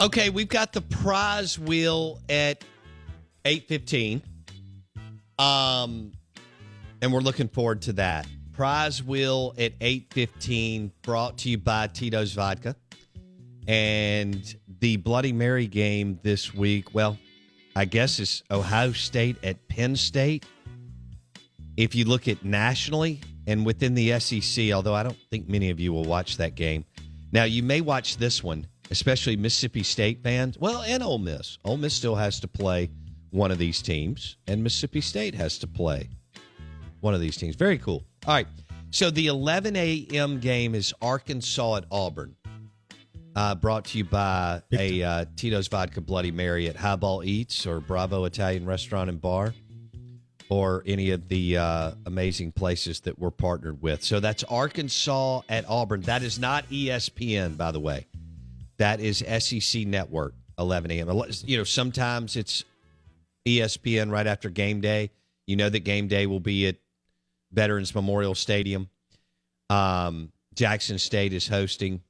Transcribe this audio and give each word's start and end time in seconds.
Okay, 0.00 0.30
we've 0.30 0.48
got 0.48 0.72
the 0.72 0.80
prize 0.80 1.58
wheel 1.58 2.20
at 2.30 2.64
eight 3.44 3.68
fifteen, 3.68 4.22
um, 5.38 6.12
and 7.02 7.12
we're 7.12 7.20
looking 7.20 7.48
forward 7.48 7.82
to 7.82 7.92
that. 7.92 8.26
Prize 8.54 9.02
wheel 9.02 9.52
at 9.58 9.74
eight 9.82 10.06
fifteen, 10.10 10.90
brought 11.02 11.36
to 11.38 11.50
you 11.50 11.58
by 11.58 11.86
Tito's 11.88 12.32
Vodka, 12.32 12.76
and 13.68 14.56
the 14.80 14.96
Bloody 14.96 15.34
Mary 15.34 15.66
game 15.66 16.18
this 16.22 16.54
week. 16.54 16.94
Well, 16.94 17.18
I 17.76 17.84
guess 17.84 18.18
it's 18.20 18.42
Ohio 18.50 18.92
State 18.92 19.36
at 19.44 19.68
Penn 19.68 19.96
State. 19.96 20.46
If 21.76 21.94
you 21.94 22.06
look 22.06 22.26
at 22.26 22.42
nationally 22.42 23.20
and 23.46 23.66
within 23.66 23.92
the 23.92 24.18
SEC, 24.18 24.72
although 24.72 24.94
I 24.94 25.02
don't 25.02 25.18
think 25.30 25.46
many 25.46 25.68
of 25.68 25.78
you 25.78 25.92
will 25.92 26.04
watch 26.04 26.38
that 26.38 26.54
game. 26.54 26.86
Now 27.32 27.44
you 27.44 27.62
may 27.62 27.82
watch 27.82 28.16
this 28.16 28.42
one 28.42 28.66
especially 28.90 29.36
Mississippi 29.36 29.82
State 29.82 30.22
fans. 30.22 30.58
Well, 30.58 30.82
and 30.82 31.02
Ole 31.02 31.18
Miss. 31.18 31.58
Ole 31.64 31.76
Miss 31.76 31.94
still 31.94 32.16
has 32.16 32.40
to 32.40 32.48
play 32.48 32.90
one 33.30 33.50
of 33.50 33.58
these 33.58 33.80
teams, 33.80 34.36
and 34.46 34.62
Mississippi 34.62 35.00
State 35.00 35.34
has 35.34 35.58
to 35.58 35.66
play 35.66 36.08
one 37.00 37.14
of 37.14 37.20
these 37.20 37.36
teams. 37.36 37.56
Very 37.56 37.78
cool. 37.78 38.04
All 38.26 38.34
right. 38.34 38.46
So 38.90 39.10
the 39.10 39.28
11 39.28 39.76
a.m. 39.76 40.40
game 40.40 40.74
is 40.74 40.92
Arkansas 41.00 41.76
at 41.76 41.84
Auburn. 41.90 42.34
Uh, 43.36 43.54
brought 43.54 43.84
to 43.84 43.98
you 43.98 44.04
by 44.04 44.60
a 44.72 45.02
uh, 45.02 45.24
Tito's 45.36 45.68
Vodka 45.68 46.00
Bloody 46.00 46.32
Mary 46.32 46.68
at 46.68 46.74
Highball 46.74 47.22
Eats 47.22 47.64
or 47.64 47.78
Bravo 47.78 48.24
Italian 48.24 48.66
Restaurant 48.66 49.08
and 49.08 49.20
Bar 49.20 49.54
or 50.48 50.82
any 50.84 51.10
of 51.10 51.28
the 51.28 51.56
uh, 51.56 51.92
amazing 52.06 52.50
places 52.50 53.00
that 53.02 53.16
we're 53.20 53.30
partnered 53.30 53.80
with. 53.80 54.02
So 54.02 54.18
that's 54.18 54.42
Arkansas 54.44 55.42
at 55.48 55.64
Auburn. 55.68 56.02
That 56.02 56.24
is 56.24 56.40
not 56.40 56.68
ESPN, 56.70 57.56
by 57.56 57.70
the 57.70 57.78
way. 57.78 58.06
That 58.80 59.00
is 59.00 59.18
SEC 59.18 59.86
Network, 59.86 60.32
11 60.58 60.90
a.m. 60.90 61.22
You 61.44 61.58
know, 61.58 61.64
sometimes 61.64 62.34
it's 62.34 62.64
ESPN 63.46 64.10
right 64.10 64.26
after 64.26 64.48
game 64.48 64.80
day. 64.80 65.10
You 65.46 65.56
know 65.56 65.68
that 65.68 65.80
game 65.80 66.08
day 66.08 66.26
will 66.26 66.40
be 66.40 66.66
at 66.66 66.76
Veterans 67.52 67.94
Memorial 67.94 68.34
Stadium. 68.34 68.88
Um, 69.68 70.32
Jackson 70.54 70.96
State 70.96 71.34
is 71.34 71.46
hosting, 71.46 72.00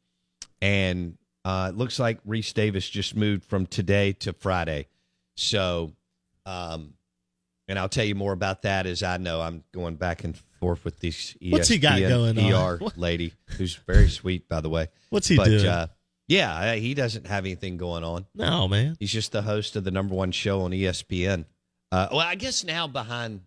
and 0.62 1.18
uh, 1.44 1.72
it 1.74 1.76
looks 1.76 1.98
like 1.98 2.22
Rece 2.22 2.54
Davis 2.54 2.88
just 2.88 3.16
moved 3.16 3.44
from 3.44 3.66
today 3.66 4.12
to 4.20 4.32
Friday. 4.32 4.86
So, 5.34 5.90
um, 6.46 6.94
and 7.66 7.80
I'll 7.80 7.88
tell 7.88 8.04
you 8.04 8.14
more 8.14 8.32
about 8.32 8.62
that 8.62 8.86
as 8.86 9.02
I 9.02 9.16
know 9.16 9.40
I'm 9.40 9.64
going 9.72 9.96
back 9.96 10.22
and 10.22 10.40
forth 10.60 10.84
with 10.84 11.00
this 11.00 11.34
ESPN 11.42 11.50
What's 11.50 11.68
he 11.68 11.78
got 11.78 11.98
going 11.98 12.38
ER 12.38 12.78
on? 12.80 12.92
lady, 12.96 13.34
who's 13.56 13.74
very 13.74 14.08
sweet, 14.08 14.48
by 14.48 14.60
the 14.60 14.70
way. 14.70 14.86
What's 15.08 15.26
he 15.26 15.36
but, 15.36 15.46
doing? 15.46 15.66
Uh, 15.66 15.88
yeah, 16.30 16.74
he 16.76 16.94
doesn't 16.94 17.26
have 17.26 17.44
anything 17.44 17.76
going 17.76 18.04
on. 18.04 18.24
No, 18.36 18.68
man. 18.68 18.96
He's 19.00 19.10
just 19.12 19.32
the 19.32 19.42
host 19.42 19.74
of 19.74 19.82
the 19.84 19.90
number 19.90 20.14
one 20.14 20.30
show 20.30 20.62
on 20.62 20.70
ESPN. 20.70 21.44
Uh, 21.90 22.06
well, 22.12 22.20
I 22.20 22.36
guess 22.36 22.62
now 22.64 22.86
behind. 22.86 23.40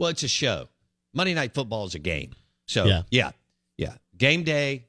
Well, 0.00 0.10
it's 0.10 0.24
a 0.24 0.28
show. 0.28 0.68
Monday 1.14 1.32
Night 1.32 1.54
Football 1.54 1.86
is 1.86 1.94
a 1.94 2.00
game. 2.00 2.32
So 2.66 2.84
Yeah. 2.86 3.02
yeah, 3.10 3.30
yeah. 3.78 3.94
Game 4.18 4.42
day, 4.42 4.84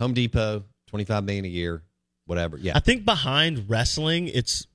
Home 0.00 0.14
Depot, 0.14 0.64
twenty 0.88 1.04
five 1.04 1.22
million 1.24 1.44
a 1.44 1.48
year, 1.48 1.82
whatever. 2.24 2.56
Yeah, 2.56 2.72
I 2.74 2.80
think 2.80 3.04
behind 3.04 3.68
wrestling, 3.68 4.28
it's 4.28 4.66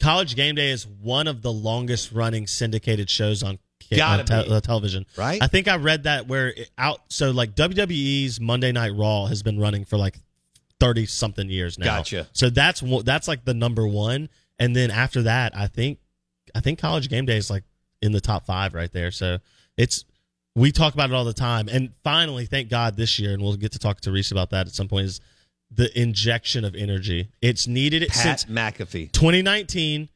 College 0.00 0.34
Game 0.34 0.54
Day 0.54 0.70
is 0.70 0.86
one 0.86 1.28
of 1.28 1.42
the 1.42 1.52
longest 1.52 2.10
running 2.12 2.46
syndicated 2.46 3.10
shows 3.10 3.42
on, 3.42 3.50
on 3.50 4.24
te- 4.24 4.32
uh, 4.32 4.60
television. 4.60 5.04
right. 5.16 5.40
I 5.42 5.46
think 5.46 5.68
I 5.68 5.76
read 5.76 6.04
that 6.04 6.26
where 6.26 6.48
it 6.48 6.70
out 6.78 7.00
so 7.10 7.30
like 7.32 7.54
WWE's 7.54 8.40
Monday 8.40 8.72
Night 8.72 8.92
Raw 8.96 9.26
has 9.26 9.42
been 9.42 9.60
running 9.60 9.84
for 9.84 9.98
like 9.98 10.18
thirty 10.80 11.06
something 11.06 11.48
years 11.48 11.78
now. 11.78 11.98
Gotcha. 11.98 12.28
So 12.32 12.50
that's 12.50 12.82
that's 13.04 13.28
like 13.28 13.44
the 13.44 13.54
number 13.54 13.86
one, 13.86 14.28
and 14.58 14.74
then 14.74 14.90
after 14.90 15.22
that, 15.22 15.56
I 15.56 15.66
think 15.66 15.98
I 16.54 16.60
think 16.60 16.78
College 16.78 17.08
Game 17.08 17.26
Day 17.26 17.36
is 17.36 17.50
like 17.50 17.64
in 18.02 18.12
the 18.12 18.20
top 18.20 18.46
five 18.46 18.74
right 18.74 18.92
there. 18.92 19.10
So 19.10 19.38
it's 19.76 20.04
we 20.54 20.70
talk 20.70 20.94
about 20.94 21.10
it 21.10 21.14
all 21.14 21.24
the 21.24 21.32
time, 21.32 21.68
and 21.68 21.92
finally, 22.02 22.46
thank 22.46 22.68
God 22.68 22.96
this 22.96 23.18
year, 23.18 23.32
and 23.32 23.42
we'll 23.42 23.56
get 23.56 23.72
to 23.72 23.78
talk 23.78 24.00
to 24.02 24.10
Rece 24.10 24.32
about 24.32 24.50
that 24.50 24.66
at 24.66 24.74
some 24.74 24.88
point. 24.88 25.06
Is 25.06 25.20
the 25.70 25.96
injection 26.00 26.64
of 26.64 26.74
energy? 26.74 27.30
It's 27.42 27.66
needed 27.66 28.02
it 28.02 28.10
Pat 28.10 28.40
since 28.40 28.44
McAfee. 28.44 29.10
2019 29.12 30.08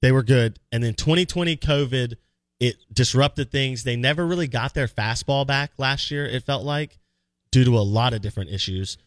they 0.00 0.12
were 0.12 0.22
good 0.22 0.58
and 0.72 0.82
then 0.82 0.94
2020 0.94 1.56
covid 1.56 2.14
it 2.60 2.76
disrupted 2.92 3.50
things 3.50 3.84
they 3.84 3.96
never 3.96 4.26
really 4.26 4.46
got 4.46 4.74
their 4.74 4.88
fastball 4.88 5.46
back 5.46 5.72
last 5.78 6.10
year 6.10 6.26
it 6.26 6.44
felt 6.44 6.64
like 6.64 6.98
due 7.50 7.64
to 7.64 7.76
a 7.76 7.80
lot 7.80 8.12
of 8.12 8.20
different 8.20 8.50
issues 8.50 8.98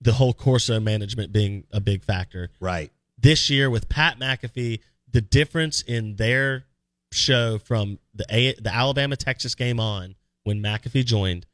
the 0.00 0.12
whole 0.12 0.32
corso 0.32 0.78
management 0.80 1.32
being 1.32 1.64
a 1.72 1.80
big 1.80 2.04
factor 2.04 2.50
Right. 2.60 2.92
this 3.18 3.50
year 3.50 3.68
with 3.70 3.88
pat 3.88 4.18
mcafee 4.18 4.80
the 5.10 5.20
difference 5.20 5.82
in 5.82 6.16
their 6.16 6.64
show 7.12 7.58
from 7.58 7.98
the 8.14 8.24
a- 8.30 8.54
the 8.60 8.72
alabama 8.74 9.16
texas 9.16 9.54
game 9.54 9.80
on 9.80 10.14
when 10.44 10.60
mcafee 10.62 11.04
joined 11.04 11.46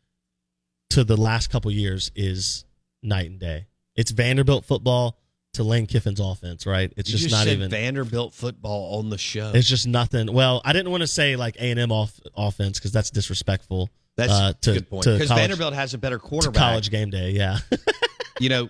to 0.90 1.04
the 1.04 1.16
last 1.16 1.50
couple 1.50 1.70
years 1.70 2.10
is 2.14 2.64
night 3.02 3.30
and 3.30 3.40
day 3.40 3.66
it's 3.96 4.10
vanderbilt 4.10 4.64
football 4.64 5.18
to 5.54 5.62
Lane 5.62 5.86
Kiffin's 5.86 6.20
offense, 6.20 6.66
right? 6.66 6.92
It's 6.96 7.08
just, 7.08 7.22
just 7.22 7.32
not 7.32 7.46
even. 7.46 7.70
Vanderbilt 7.70 8.34
football 8.34 8.98
on 8.98 9.08
the 9.08 9.18
show. 9.18 9.52
It's 9.54 9.68
just 9.68 9.86
nothing. 9.86 10.32
Well, 10.32 10.60
I 10.64 10.72
didn't 10.72 10.90
want 10.90 11.02
to 11.02 11.06
say 11.06 11.36
like 11.36 11.56
A 11.56 11.70
and 11.70 11.80
M 11.80 11.92
off 11.92 12.18
offense 12.36 12.78
because 12.78 12.92
that's 12.92 13.10
disrespectful. 13.10 13.88
That's 14.16 14.32
uh, 14.32 14.52
to, 14.62 14.70
a 14.70 14.74
good 14.74 14.90
point. 14.90 15.04
Because 15.04 15.30
Vanderbilt 15.30 15.74
has 15.74 15.94
a 15.94 15.98
better 15.98 16.18
quarterback. 16.18 16.60
college 16.60 16.90
game 16.90 17.10
day. 17.10 17.30
Yeah, 17.30 17.58
You 18.40 18.48
know, 18.48 18.68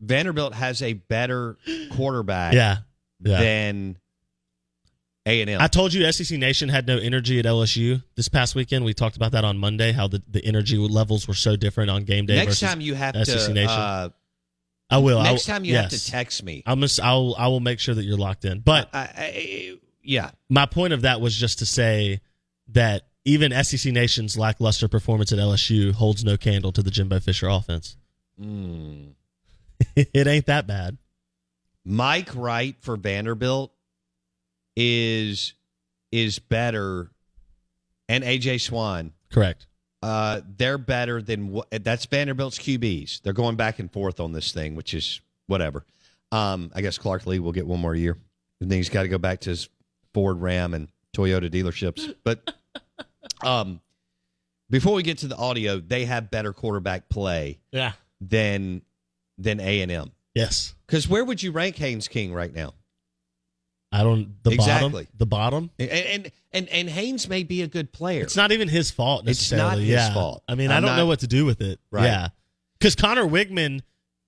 Vanderbilt 0.00 0.54
has 0.54 0.82
a 0.82 0.94
better 0.94 1.56
quarterback 1.92 2.54
Yeah. 2.54 2.78
Yeah. 3.22 3.38
than 3.40 3.96
A 5.26 5.42
and. 5.42 5.50
I 5.62 5.66
told 5.66 5.92
you 5.92 6.10
SEC 6.10 6.38
Nation 6.38 6.68
had 6.68 6.86
no 6.86 6.96
energy 6.98 7.38
at 7.38 7.44
LSU 7.44 8.02
this 8.14 8.28
past 8.28 8.54
weekend. 8.54 8.84
We 8.84 8.94
talked 8.94 9.16
about 9.16 9.32
that 9.32 9.44
on 9.44 9.58
Monday, 9.58 9.92
how 9.92 10.08
the, 10.08 10.22
the 10.28 10.44
energy 10.44 10.76
levels 10.78 11.28
were 11.28 11.34
so 11.34 11.56
different 11.56 11.90
on 11.90 12.04
game 12.04 12.26
day. 12.26 12.36
Next 12.36 12.60
time 12.60 12.80
you 12.80 12.94
have 12.94 13.14
SEC 13.14 13.48
to. 13.48 13.52
Nation. 13.52 13.70
Uh, 13.70 14.08
I 14.88 14.98
will. 14.98 15.18
I 15.18 15.24
next 15.30 15.46
will- 15.46 15.54
time 15.54 15.64
you 15.64 15.76
have 15.76 15.90
to 15.90 16.10
text 16.10 16.42
me. 16.42 16.62
I'm 16.66 16.80
just, 16.80 16.98
I'll, 17.00 17.34
I 17.38 17.48
will 17.48 17.60
make 17.60 17.78
sure 17.78 17.94
that 17.94 18.02
you're 18.02 18.18
locked 18.18 18.44
in. 18.44 18.60
But 18.60 18.88
I, 18.92 18.98
I, 19.16 19.78
yeah, 20.02 20.30
my 20.48 20.66
point 20.66 20.92
of 20.92 21.02
that 21.02 21.20
was 21.20 21.36
just 21.36 21.58
to 21.60 21.66
say 21.66 22.20
that 22.68 23.02
even 23.24 23.52
SEC 23.64 23.92
Nation's 23.92 24.36
lackluster 24.38 24.88
performance 24.88 25.30
at 25.30 25.38
LSU 25.38 25.92
holds 25.92 26.24
no 26.24 26.36
candle 26.36 26.72
to 26.72 26.82
the 26.82 26.90
Jimbo 26.90 27.20
Fisher 27.20 27.48
offense. 27.48 27.96
Mm. 28.40 29.14
it 29.96 30.26
ain't 30.26 30.46
that 30.46 30.66
bad. 30.66 30.98
Mike 31.84 32.34
Wright 32.34 32.76
for 32.80 32.96
Vanderbilt 32.96 33.72
is 34.76 35.54
is 36.12 36.38
better, 36.38 37.10
and 38.08 38.24
AJ 38.24 38.60
Swann. 38.60 39.12
Correct. 39.32 39.66
Uh, 40.02 40.40
they're 40.56 40.78
better 40.78 41.20
than 41.20 41.48
what 41.48 41.68
that's 41.84 42.06
Vanderbilt's 42.06 42.58
QBs. 42.58 43.22
They're 43.22 43.32
going 43.32 43.56
back 43.56 43.78
and 43.78 43.92
forth 43.92 44.18
on 44.18 44.32
this 44.32 44.52
thing, 44.52 44.74
which 44.74 44.94
is 44.94 45.20
whatever. 45.46 45.84
Um, 46.32 46.70
I 46.74 46.80
guess 46.80 46.96
Clark 46.96 47.26
Lea 47.26 47.38
will 47.38 47.52
get 47.52 47.66
one 47.66 47.80
more 47.80 47.94
year, 47.94 48.16
and 48.60 48.70
then 48.70 48.78
he's 48.78 48.88
got 48.88 49.02
to 49.02 49.08
go 49.08 49.18
back 49.18 49.40
to 49.40 49.50
his 49.50 49.68
Ford, 50.14 50.40
Ram, 50.40 50.74
and 50.74 50.88
Toyota 51.14 51.50
dealerships. 51.50 52.14
But 52.24 52.54
um, 53.42 53.80
before 54.70 54.94
we 54.94 55.02
get 55.02 55.18
to 55.18 55.28
the 55.28 55.36
audio, 55.36 55.80
they 55.80 56.04
have 56.04 56.30
better 56.30 56.52
quarterback 56.52 57.08
play 57.08 57.58
Yeah. 57.72 57.92
Than 58.20 58.82
than 59.38 59.60
A 59.60 59.80
and 59.82 59.90
M. 59.90 60.12
Yes. 60.34 60.74
Because 60.86 61.08
where 61.08 61.24
would 61.24 61.42
you 61.42 61.52
rank 61.52 61.76
Haynes 61.76 62.08
King 62.08 62.32
right 62.32 62.52
now? 62.54 62.74
I 63.92 64.02
don't. 64.04 64.34
The 64.44 64.50
Exactly. 64.52 64.90
bottom. 65.04 65.08
The 65.18 65.26
bottom. 65.26 65.70
And 65.78 65.90
and 65.90 66.32
and, 66.52 66.68
and 66.68 66.88
Haynes 66.90 67.28
may 67.28 67.42
be 67.42 67.62
a 67.62 67.66
good 67.66 67.92
player. 67.92 68.22
It's 68.22 68.36
not 68.36 68.52
even 68.52 68.68
his 68.68 68.90
fault 68.90 69.26
It's 69.28 69.50
not 69.50 69.56
necessarily. 69.58 69.84
his 69.86 69.92
yeah. 69.94 70.14
fault. 70.14 70.42
I 70.48 70.54
mean, 70.54 70.70
I 70.70 70.76
I'm 70.76 70.82
don't 70.82 70.90
not- 70.92 70.96
know 70.98 71.06
what 71.06 71.20
to 71.20 71.26
do 71.26 71.44
with 71.44 71.60
it. 71.60 71.80
Right. 71.90 72.04
Yeah. 72.04 72.28
Because 72.78 72.94
Conner 72.94 73.24
Weigman, 73.24 73.80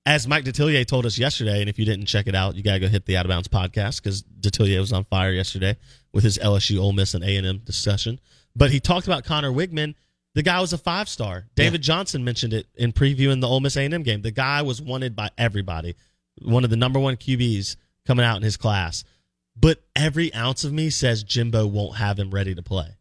as 0.05 0.27
Mike 0.27 0.45
Detillier 0.45 0.85
told 0.87 1.07
us 1.07 1.17
yesterday, 1.19 1.61
and 1.61 1.71
if 1.71 1.79
you 1.79 1.85
didn't 1.85 2.07
check 2.07 2.27
it 2.27 2.35
out, 2.35 2.55
you 2.57 2.63
got 2.63 2.75
to 2.75 2.81
go 2.81 2.89
hit 2.89 3.07
the 3.07 3.17
Out 3.17 3.25
of 3.25 3.31
Bounds 3.31 3.49
podcast 3.49 4.03
because 4.03 4.23
Detillier 4.23 4.81
was 4.81 4.93
on 4.93 5.05
fire 5.05 5.33
yesterday 5.33 5.77
with 6.13 6.25
his 6.25 6.39
LSU, 6.39 6.79
Ole 6.81 6.93
Miss, 6.93 7.15
and 7.15 7.23
A 7.25 7.37
and 7.37 7.47
M 7.47 7.59
discussion. 7.65 8.21
But 8.57 8.71
he 8.73 8.81
talked 8.81 9.07
about 9.07 9.25
Conner 9.25 9.51
Weigman. 9.53 9.95
The 10.35 10.43
guy 10.43 10.61
was 10.61 10.73
a 10.73 10.79
five 10.79 11.09
star. 11.09 11.47
David 11.55 11.83
Johnson 11.83 12.25
mentioned 12.25 12.55
it 12.55 12.67
in 12.75 12.93
previewing 12.93 13.41
the 13.41 13.49
Ole 13.49 13.61
Miss 13.61 13.77
A 13.77 13.85
and 13.85 13.95
M 13.95 14.03
game. 14.03 14.23
The 14.23 14.31
guy 14.31 14.63
was 14.63 14.81
wanted 14.81 15.15
by 15.15 15.31
everybody. 15.37 15.95
One 16.41 16.65
of 16.65 16.71
the 16.71 16.77
number 16.77 16.99
one 16.99 17.17
QBs 17.17 17.77
coming 18.07 18.25
out 18.25 18.37
in 18.37 18.43
his 18.43 18.57
class. 18.57 19.05
But 19.55 19.83
every 19.95 20.33
ounce 20.35 20.65
of 20.65 20.73
me 20.73 20.89
says 20.89 21.23
Jimbo 21.23 21.67
won't 21.67 21.97
have 21.97 22.19
him 22.19 22.31
ready 22.31 22.55
to 22.55 22.63
play. 22.63 22.97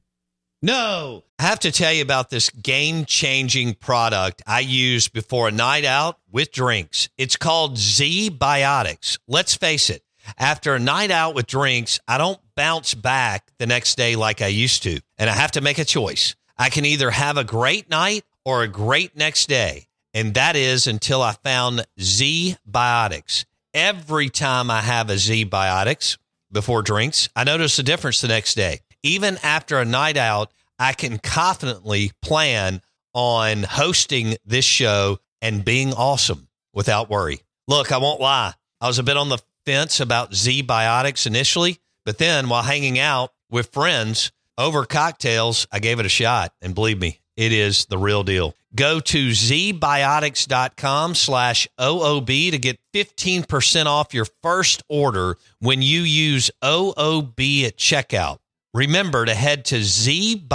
No. 0.61 1.23
I 1.39 1.43
have 1.43 1.59
to 1.61 1.71
tell 1.71 1.91
you 1.91 2.03
about 2.03 2.29
this 2.29 2.49
game 2.49 3.05
changing 3.05 3.75
product 3.75 4.43
I 4.45 4.59
use 4.59 5.07
before 5.07 5.47
a 5.47 5.51
night 5.51 5.85
out 5.85 6.19
with 6.29 6.51
drinks. 6.51 7.09
It's 7.17 7.35
called 7.35 7.77
ZBiotics. 7.77 9.17
Let's 9.27 9.55
face 9.55 9.89
it, 9.89 10.03
after 10.37 10.75
a 10.75 10.79
night 10.79 11.09
out 11.09 11.33
with 11.33 11.47
drinks, 11.47 11.99
I 12.07 12.17
don't 12.19 12.39
bounce 12.55 12.93
back 12.93 13.51
the 13.57 13.65
next 13.65 13.97
day 13.97 14.15
like 14.15 14.41
I 14.41 14.47
used 14.47 14.83
to. 14.83 14.99
And 15.17 15.29
I 15.29 15.33
have 15.33 15.51
to 15.53 15.61
make 15.61 15.79
a 15.79 15.85
choice. 15.85 16.35
I 16.61 16.69
can 16.69 16.85
either 16.85 17.09
have 17.09 17.37
a 17.37 17.43
great 17.43 17.89
night 17.89 18.23
or 18.45 18.61
a 18.61 18.67
great 18.67 19.17
next 19.17 19.49
day. 19.49 19.87
And 20.13 20.35
that 20.35 20.55
is 20.55 20.85
until 20.85 21.19
I 21.19 21.31
found 21.31 21.87
Z 21.99 22.55
Biotics. 22.69 23.45
Every 23.73 24.29
time 24.29 24.69
I 24.69 24.81
have 24.81 25.09
a 25.09 25.15
ZBiotics 25.15 26.19
before 26.51 26.83
drinks, 26.83 27.29
I 27.35 27.45
notice 27.45 27.79
a 27.79 27.83
difference 27.83 28.21
the 28.21 28.27
next 28.27 28.53
day. 28.53 28.81
Even 29.01 29.39
after 29.41 29.79
a 29.79 29.85
night 29.85 30.17
out, 30.17 30.53
I 30.77 30.93
can 30.93 31.17
confidently 31.17 32.11
plan 32.21 32.83
on 33.15 33.63
hosting 33.63 34.35
this 34.45 34.63
show 34.63 35.17
and 35.41 35.65
being 35.65 35.93
awesome 35.93 36.47
without 36.75 37.09
worry. 37.09 37.39
Look, 37.67 37.91
I 37.91 37.97
won't 37.97 38.21
lie. 38.21 38.53
I 38.79 38.85
was 38.85 38.99
a 38.99 39.03
bit 39.03 39.17
on 39.17 39.29
the 39.29 39.39
fence 39.65 39.99
about 39.99 40.33
ZBiotics 40.33 41.25
initially, 41.25 41.79
but 42.05 42.19
then 42.19 42.49
while 42.49 42.61
hanging 42.61 42.99
out 42.99 43.33
with 43.49 43.73
friends 43.73 44.31
over 44.61 44.85
cocktails, 44.85 45.67
I 45.71 45.79
gave 45.79 45.99
it 45.99 46.05
a 46.05 46.09
shot. 46.09 46.53
And 46.61 46.75
believe 46.75 46.99
me, 46.99 47.19
it 47.35 47.51
is 47.51 47.85
the 47.85 47.97
real 47.97 48.23
deal. 48.23 48.55
Go 48.73 48.99
to 48.99 49.29
zbiotics.com 49.29 51.15
slash 51.15 51.67
OOB 51.79 52.51
to 52.51 52.57
get 52.57 52.79
15% 52.93 53.85
off 53.87 54.13
your 54.13 54.27
first 54.41 54.83
order 54.87 55.37
when 55.59 55.81
you 55.81 56.01
use 56.01 56.51
OOB 56.63 57.63
at 57.65 57.75
checkout. 57.77 58.37
Remember 58.73 59.25
to 59.25 59.35
head 59.35 59.65
to 59.65 59.79
zbiotics.com 59.79 60.47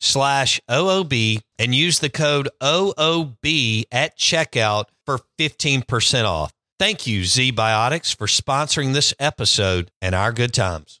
slash 0.00 0.60
OOB 0.70 1.40
and 1.58 1.74
use 1.74 1.98
the 1.98 2.10
code 2.10 2.48
OOB 2.62 3.84
at 3.90 4.16
checkout 4.16 4.84
for 5.04 5.18
15% 5.38 6.24
off. 6.24 6.52
Thank 6.78 7.08
you, 7.08 7.22
ZBiotics, 7.22 8.14
for 8.14 8.28
sponsoring 8.28 8.92
this 8.92 9.12
episode 9.18 9.90
and 10.00 10.14
our 10.14 10.30
good 10.32 10.54
times. 10.54 11.00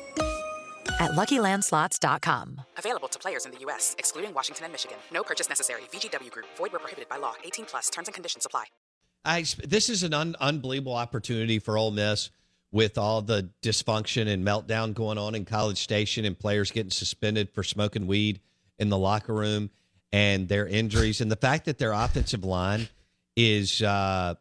at 1.01 1.11
luckylandslots.com. 1.11 2.61
Available 2.77 3.07
to 3.09 3.19
players 3.19 3.45
in 3.45 3.51
the 3.51 3.59
U.S., 3.61 3.95
excluding 3.99 4.33
Washington 4.33 4.65
and 4.65 4.71
Michigan. 4.71 4.97
No 5.11 5.23
purchase 5.23 5.49
necessary. 5.49 5.81
VGW 5.91 6.31
Group, 6.31 6.45
void 6.57 6.71
where 6.71 6.79
prohibited 6.79 7.09
by 7.09 7.17
law. 7.17 7.33
18 7.43 7.65
plus 7.65 7.89
terms 7.89 8.07
and 8.07 8.15
conditions 8.15 8.45
apply. 8.45 8.65
I, 9.25 9.45
this 9.63 9.89
is 9.89 10.03
an 10.03 10.13
un, 10.13 10.35
unbelievable 10.39 10.95
opportunity 10.95 11.59
for 11.59 11.77
Ole 11.77 11.91
Miss 11.91 12.31
with 12.71 12.97
all 12.97 13.21
the 13.21 13.49
dysfunction 13.61 14.27
and 14.27 14.45
meltdown 14.45 14.93
going 14.93 15.17
on 15.17 15.35
in 15.35 15.45
College 15.45 15.77
Station 15.77 16.25
and 16.25 16.39
players 16.39 16.71
getting 16.71 16.89
suspended 16.89 17.49
for 17.51 17.63
smoking 17.63 18.07
weed 18.07 18.39
in 18.79 18.89
the 18.89 18.97
locker 18.97 19.33
room 19.33 19.69
and 20.11 20.47
their 20.47 20.65
injuries 20.67 21.21
and 21.21 21.29
the 21.31 21.35
fact 21.35 21.65
that 21.65 21.77
their 21.77 21.91
offensive 21.91 22.43
line 22.43 22.87
is 23.35 23.81
uh, 23.81 24.33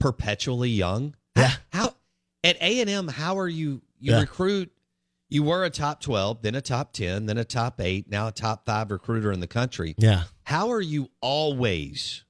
perpetually 0.00 0.70
young. 0.70 1.14
Yeah. 1.36 1.52
How 1.72 1.94
at 2.42 2.56
A 2.60 2.80
and 2.80 2.90
M? 2.90 3.08
How 3.08 3.38
are 3.38 3.48
you? 3.48 3.82
You 4.00 4.12
Yeah. 4.14 4.20
recruit. 4.20 4.72
You 5.34 5.42
were 5.42 5.64
a 5.64 5.70
top 5.70 6.00
twelve, 6.00 6.42
then 6.42 6.54
a 6.54 6.60
top 6.60 6.92
ten, 6.92 7.26
then 7.26 7.38
a 7.38 7.44
top 7.44 7.80
eight, 7.80 8.08
now 8.08 8.28
a 8.28 8.32
top 8.32 8.64
five 8.64 8.92
recruiter 8.92 9.32
in 9.32 9.40
the 9.40 9.48
country. 9.48 9.96
Yeah. 9.98 10.24
How 10.44 10.70
are 10.70 10.80
you 10.80 11.10
always 11.20 12.22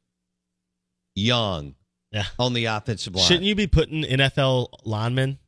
young 1.14 1.74
Yeah. 2.10 2.24
on 2.38 2.54
the 2.54 2.64
offensive 2.64 3.14
line? 3.14 3.26
Shouldn't 3.26 3.44
you 3.44 3.54
be 3.54 3.66
putting 3.66 4.04
NFL 4.04 4.68
linemen 4.84 5.38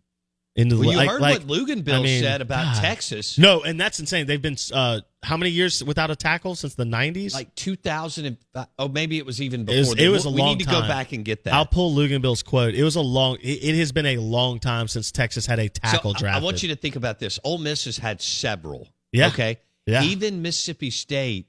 into 0.57 0.75
the 0.77 0.81
Well, 0.81 0.91
you 0.93 0.97
like, 0.97 1.09
heard 1.11 1.21
like- 1.21 1.43
what 1.43 1.47
Luganbill 1.47 2.01
I 2.01 2.03
mean, 2.03 2.23
said 2.23 2.41
about 2.41 2.75
God. 2.75 2.81
Texas. 2.83 3.39
No, 3.39 3.63
and 3.63 3.79
that's 3.79 4.01
insane. 4.01 4.27
They've 4.27 4.41
been 4.41 4.57
uh, 4.73 5.01
how 5.23 5.37
many 5.37 5.51
years 5.51 5.85
without 5.85 6.11
a 6.11 6.17
tackle 6.17 6.55
since 6.55 6.75
the 6.75 6.85
nineties? 6.85 7.35
Like 7.35 7.55
2000 7.55 8.25
and 8.27 8.67
oh 8.79 8.89
maybe 8.89 9.19
it 9.19 9.27
was 9.27 9.41
even 9.43 9.61
It 9.63 9.67
before. 9.67 9.79
was- 9.79 9.95
it 10.01 10.09
was 10.09 10.25
a 10.25 10.31
we 10.31 10.41
long 10.41 10.57
need 10.57 10.65
to 10.65 10.71
go 10.71 10.81
back 10.83 11.13
and 11.13 11.25
get 11.25 11.45
that. 11.45 11.53
I'll 11.55 11.67
pull 11.67 11.95
Luganbill's 11.95 12.43
quote. 12.43 12.75
It 12.75 12.83
was 12.85 12.97
a 12.97 13.01
long. 13.03 13.37
It, 13.43 13.63
it 13.63 13.79
has 13.79 13.93
been 13.93 14.07
a 14.07 14.17
long 14.17 14.59
time 14.59 14.89
since 14.89 15.13
Texas 15.13 15.45
had 15.47 15.59
a 15.59 15.69
tackle 15.69 16.15
so 16.15 16.19
draft. 16.21 16.41
I 16.41 16.45
want 16.45 16.63
you 16.63 16.71
to 16.71 16.77
think 16.77 16.97
about 16.97 17.19
this. 17.19 17.39
Ole 17.45 17.59
Miss 17.59 17.85
has 17.85 17.99
had 17.99 18.21
several. 18.23 18.89
Yeah. 19.13 19.29
Okay. 19.29 19.59
Yeah. 19.87 20.03
Even 20.03 20.43
Mississippi 20.43 20.91
State, 20.91 21.49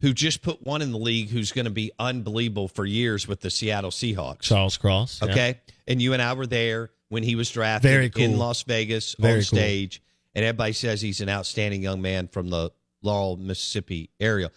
who 0.00 0.12
just 0.12 0.42
put 0.42 0.62
one 0.66 0.82
in 0.82 0.90
the 0.92 0.98
league, 0.98 1.30
who's 1.30 1.52
going 1.52 1.64
to 1.64 1.70
be 1.70 1.90
unbelievable 1.98 2.68
for 2.68 2.84
years 2.84 3.26
with 3.26 3.40
the 3.40 3.50
Seattle 3.50 3.90
Seahawks. 3.90 4.40
Charles 4.40 4.76
Cross. 4.76 5.20
yeah. 5.22 5.30
Okay. 5.30 5.60
And 5.86 6.02
you 6.02 6.12
and 6.12 6.20
I 6.20 6.34
were 6.34 6.46
there 6.46 6.90
when 7.08 7.22
he 7.22 7.34
was 7.34 7.50
drafted 7.50 7.88
Very 7.90 8.10
cool. 8.10 8.22
in 8.22 8.38
Las 8.38 8.62
Vegas 8.62 9.14
Very 9.18 9.32
on 9.32 9.38
cool. 9.38 9.42
stage. 9.58 10.02
And 10.34 10.44
everybody 10.44 10.72
says 10.72 11.00
he's 11.00 11.20
an 11.20 11.28
outstanding 11.28 11.82
young 11.82 12.00
man 12.02 12.28
from 12.28 12.48
the 12.50 12.70
Laurel, 13.02 13.36
Mississippi 13.36 14.10
area. 14.20 14.50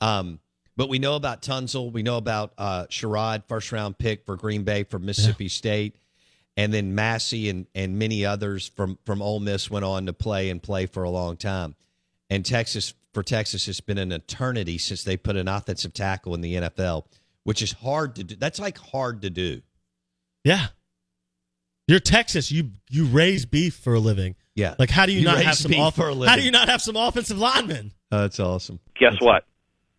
Um, 0.00 0.38
but 0.76 0.88
we 0.88 0.98
know 0.98 1.14
about 1.16 1.42
Tunsil. 1.42 1.92
We 1.92 2.02
know 2.02 2.16
about 2.16 2.52
uh, 2.58 2.86
Sherrod, 2.86 3.44
first 3.48 3.72
round 3.72 3.96
pick 3.98 4.26
for 4.26 4.36
Green 4.36 4.64
Bay 4.64 4.84
for 4.84 4.98
Mississippi 4.98 5.48
State. 5.48 5.96
And 6.56 6.72
then 6.72 6.94
Massey 6.94 7.48
and, 7.48 7.66
and 7.74 7.98
many 7.98 8.24
others 8.24 8.68
from, 8.68 8.98
from 9.04 9.22
Ole 9.22 9.40
Miss 9.40 9.70
went 9.70 9.84
on 9.84 10.06
to 10.06 10.12
play 10.12 10.50
and 10.50 10.62
play 10.62 10.86
for 10.86 11.02
a 11.02 11.10
long 11.10 11.36
time. 11.36 11.74
And 12.30 12.44
Texas, 12.44 12.94
for 13.12 13.22
Texas, 13.22 13.66
it's 13.66 13.80
been 13.80 13.98
an 13.98 14.12
eternity 14.12 14.78
since 14.78 15.02
they 15.04 15.16
put 15.16 15.36
an 15.36 15.48
offensive 15.48 15.94
tackle 15.94 16.34
in 16.34 16.40
the 16.42 16.54
NFL, 16.54 17.06
which 17.42 17.60
is 17.60 17.72
hard 17.72 18.16
to 18.16 18.24
do. 18.24 18.36
That's 18.36 18.60
like 18.60 18.78
hard 18.78 19.22
to 19.22 19.30
do. 19.30 19.62
Yeah. 20.44 20.66
You're 21.86 22.00
Texas. 22.00 22.50
You 22.50 22.70
you 22.90 23.06
raise 23.06 23.44
beef 23.46 23.74
for 23.74 23.94
a 23.94 24.00
living. 24.00 24.36
Yeah. 24.54 24.74
Like, 24.78 24.90
how 24.90 25.04
do 25.06 25.12
you, 25.12 25.18
You 25.20 25.24
not 25.24 25.42
have 25.42 25.56
some 25.56 25.74
off- 25.74 25.96
for 25.96 26.08
a 26.08 26.14
How 26.14 26.36
do 26.36 26.42
you 26.42 26.50
not 26.50 26.68
have 26.68 26.80
some 26.80 26.96
offensive 26.96 27.38
linemen? 27.38 27.92
Oh, 28.12 28.20
that's 28.22 28.38
awesome. 28.38 28.78
Guess 28.98 29.20
what? 29.20 29.44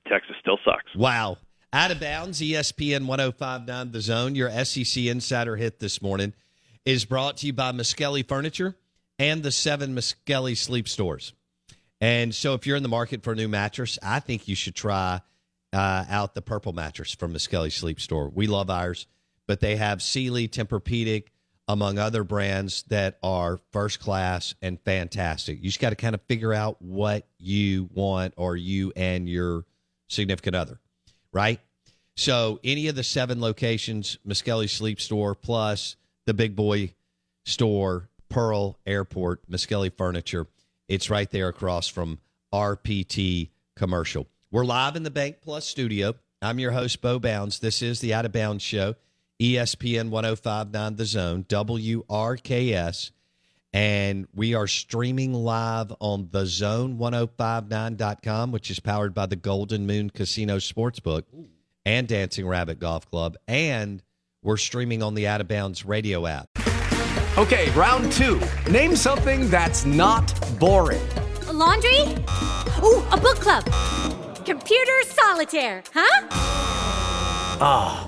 Texas 0.08 0.36
still 0.40 0.58
sucks. 0.64 0.96
Wow. 0.96 1.38
Out 1.74 1.92
of 1.92 2.00
bounds, 2.00 2.40
ESPN 2.40 3.06
1059 3.06 3.92
The 3.92 4.00
Zone, 4.02 4.34
your 4.36 4.50
SEC 4.64 5.04
Insider 5.06 5.58
hit 5.58 5.80
this 5.80 6.02
morning, 6.02 6.34
is 6.86 7.04
brought 7.04 7.38
to 7.38 7.48
you 7.48 7.54
by 7.54 7.74
Miskelly 7.74 8.26
Furniture 8.26 8.76
and 9.20 9.44
the 9.44 9.52
seven 9.52 9.94
Miskelly 9.94 10.56
Sleep 10.56 10.88
Stores. 10.88 11.34
And 12.00 12.34
so 12.34 12.54
if 12.54 12.66
you're 12.66 12.78
in 12.78 12.84
the 12.84 12.90
market 12.90 13.24
for 13.24 13.34
a 13.34 13.36
new 13.36 13.48
mattress, 13.50 14.00
I 14.02 14.22
think 14.22 14.48
you 14.48 14.56
should 14.56 14.76
try 14.76 15.20
uh, 15.74 16.06
out 16.10 16.34
the 16.34 16.42
purple 16.42 16.72
mattress 16.72 17.14
from 17.14 17.34
Miskelly 17.34 17.72
Sleep 17.74 18.00
Store. 18.00 18.30
We 18.34 18.48
love 18.48 18.70
ours, 18.70 19.08
but 19.48 19.60
they 19.60 19.76
have 19.76 20.02
Sealy, 20.02 20.48
Tempur-Pedic, 20.48 21.26
among 21.68 21.98
other 21.98 22.24
brands 22.24 22.84
that 22.90 23.18
are 23.24 23.60
first 23.72 24.00
class 24.00 24.54
and 24.62 24.80
fantastic. 24.82 25.58
You 25.58 25.66
just 25.66 25.80
got 25.80 25.90
to 25.90 25.96
kind 25.96 26.14
of 26.14 26.22
figure 26.24 26.54
out 26.54 26.82
what 26.82 27.28
you 27.40 27.90
want 27.94 28.34
or 28.38 28.56
you 28.56 28.94
and 28.96 29.28
your 29.28 29.66
significant 30.08 30.56
other, 30.56 30.80
right? 31.32 31.60
So 32.16 32.60
any 32.64 32.88
of 32.88 32.96
the 32.96 33.04
seven 33.04 33.42
locations, 33.42 34.18
Miskelly 34.28 34.70
Sleep 34.70 35.02
Store 35.02 35.36
plus 35.36 35.96
the 36.26 36.34
Big 36.34 36.56
Boy 36.56 36.94
Store, 37.46 38.10
Pearl 38.30 38.78
Airport, 38.86 39.50
Miskelly 39.50 39.92
Furniture, 39.96 40.48
it's 40.88 41.10
right 41.10 41.30
there 41.30 41.48
across 41.48 41.88
from 41.88 42.20
RPT 42.54 43.50
Commercial. 43.76 44.28
We're 44.52 44.66
live 44.66 44.96
in 44.96 45.04
the 45.04 45.12
Bank 45.12 45.38
Plus 45.42 45.66
studio. 45.66 46.16
I'm 46.42 46.60
your 46.60 46.72
host, 46.72 47.02
Bo 47.02 47.20
Bounds. 47.20 47.60
This 47.60 47.82
is 47.82 48.00
the 48.00 48.14
Out 48.14 48.26
of 48.26 48.32
Bounds 48.32 48.64
Show, 48.64 48.96
ESPN 49.40 50.10
1059 50.10 50.96
The 50.96 51.06
Zone, 51.06 51.44
WRKS. 51.46 53.12
And 53.74 54.28
we 54.34 54.54
are 54.54 54.68
streaming 54.68 55.34
live 55.34 55.92
on 56.00 56.30
the 56.32 56.44
zone1059.com, 56.44 58.54
which 58.54 58.72
is 58.72 58.80
powered 58.80 59.14
by 59.14 59.26
the 59.26 59.36
Golden 59.36 59.86
Moon 59.86 60.10
Casino 60.10 60.58
Sportsbook 60.58 61.24
and 61.86 62.08
Dancing 62.08 62.48
Rabbit 62.48 62.80
Golf 62.80 63.10
Club. 63.10 63.36
And 63.50 64.02
we're 64.42 64.56
streaming 64.56 65.04
on 65.04 65.14
the 65.14 65.28
Out 65.28 65.42
of 65.42 65.50
Bounds 65.50 65.86
radio 65.86 66.26
app. 66.26 66.48
Okay, 67.38 67.70
round 67.72 68.14
two. 68.14 68.40
Name 68.72 68.96
something 68.96 69.50
that's 69.50 69.84
not 69.84 70.34
boring. 70.58 71.02
A 71.48 71.54
laundry? 71.54 72.00
Ooh, 72.82 73.04
a 73.12 73.18
book 73.22 73.42
club. 73.42 73.66
Computer 74.46 75.02
solitaire, 75.04 75.84
huh? 75.94 76.28
Ah, 77.60 78.08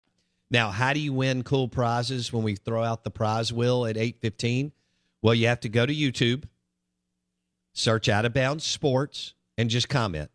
Now, 0.51 0.69
how 0.69 0.91
do 0.91 0.99
you 0.99 1.13
win 1.13 1.43
cool 1.43 1.69
prizes 1.69 2.31
when 2.33 2.43
we 2.43 2.55
throw 2.55 2.83
out 2.83 3.03
the 3.05 3.09
prize 3.09 3.53
wheel 3.53 3.85
at 3.85 3.95
815? 3.95 4.73
Well, 5.21 5.33
you 5.33 5.47
have 5.47 5.61
to 5.61 5.69
go 5.69 5.85
to 5.85 5.95
YouTube, 5.95 6.43
search 7.73 8.09
Out 8.09 8.25
of 8.25 8.33
Bounds 8.33 8.65
Sports, 8.65 9.33
and 9.57 9.69
just 9.69 9.87
comment. 9.87 10.29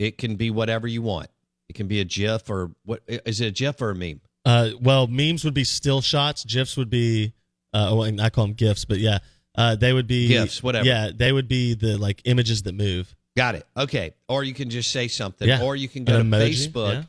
It 0.00 0.18
can 0.18 0.34
be 0.34 0.50
whatever 0.50 0.88
you 0.88 1.02
want. 1.02 1.28
It 1.68 1.74
can 1.74 1.86
be 1.86 2.00
a 2.00 2.04
GIF 2.04 2.50
or 2.50 2.72
what 2.84 3.02
is 3.06 3.40
it 3.40 3.46
a 3.46 3.50
GIF 3.50 3.80
or 3.80 3.90
a 3.90 3.94
meme? 3.94 4.20
Uh, 4.44 4.70
well, 4.80 5.06
memes 5.06 5.44
would 5.44 5.54
be 5.54 5.64
still 5.64 6.00
shots. 6.00 6.44
GIFs 6.44 6.76
would 6.76 6.90
be, 6.90 7.32
uh, 7.72 7.94
well, 7.96 8.20
I 8.20 8.30
call 8.30 8.46
them 8.46 8.54
GIFs, 8.54 8.84
but 8.84 8.98
yeah, 8.98 9.18
uh, 9.56 9.76
they 9.76 9.92
would 9.92 10.06
be 10.06 10.28
GIFs, 10.28 10.62
whatever. 10.62 10.86
Yeah, 10.86 11.10
they 11.14 11.32
would 11.32 11.48
be 11.48 11.74
the 11.74 11.96
like 11.96 12.22
images 12.24 12.62
that 12.64 12.74
move. 12.74 13.14
Got 13.36 13.54
it. 13.54 13.66
Okay. 13.76 14.14
Or 14.28 14.42
you 14.42 14.54
can 14.54 14.70
just 14.70 14.90
say 14.90 15.08
something. 15.08 15.46
Yeah. 15.46 15.62
Or 15.62 15.76
you 15.76 15.88
can 15.88 16.04
go 16.04 16.18
An 16.18 16.30
to 16.30 16.36
emoji, 16.36 16.68
Facebook. 16.68 16.92
yeah. 16.92 17.02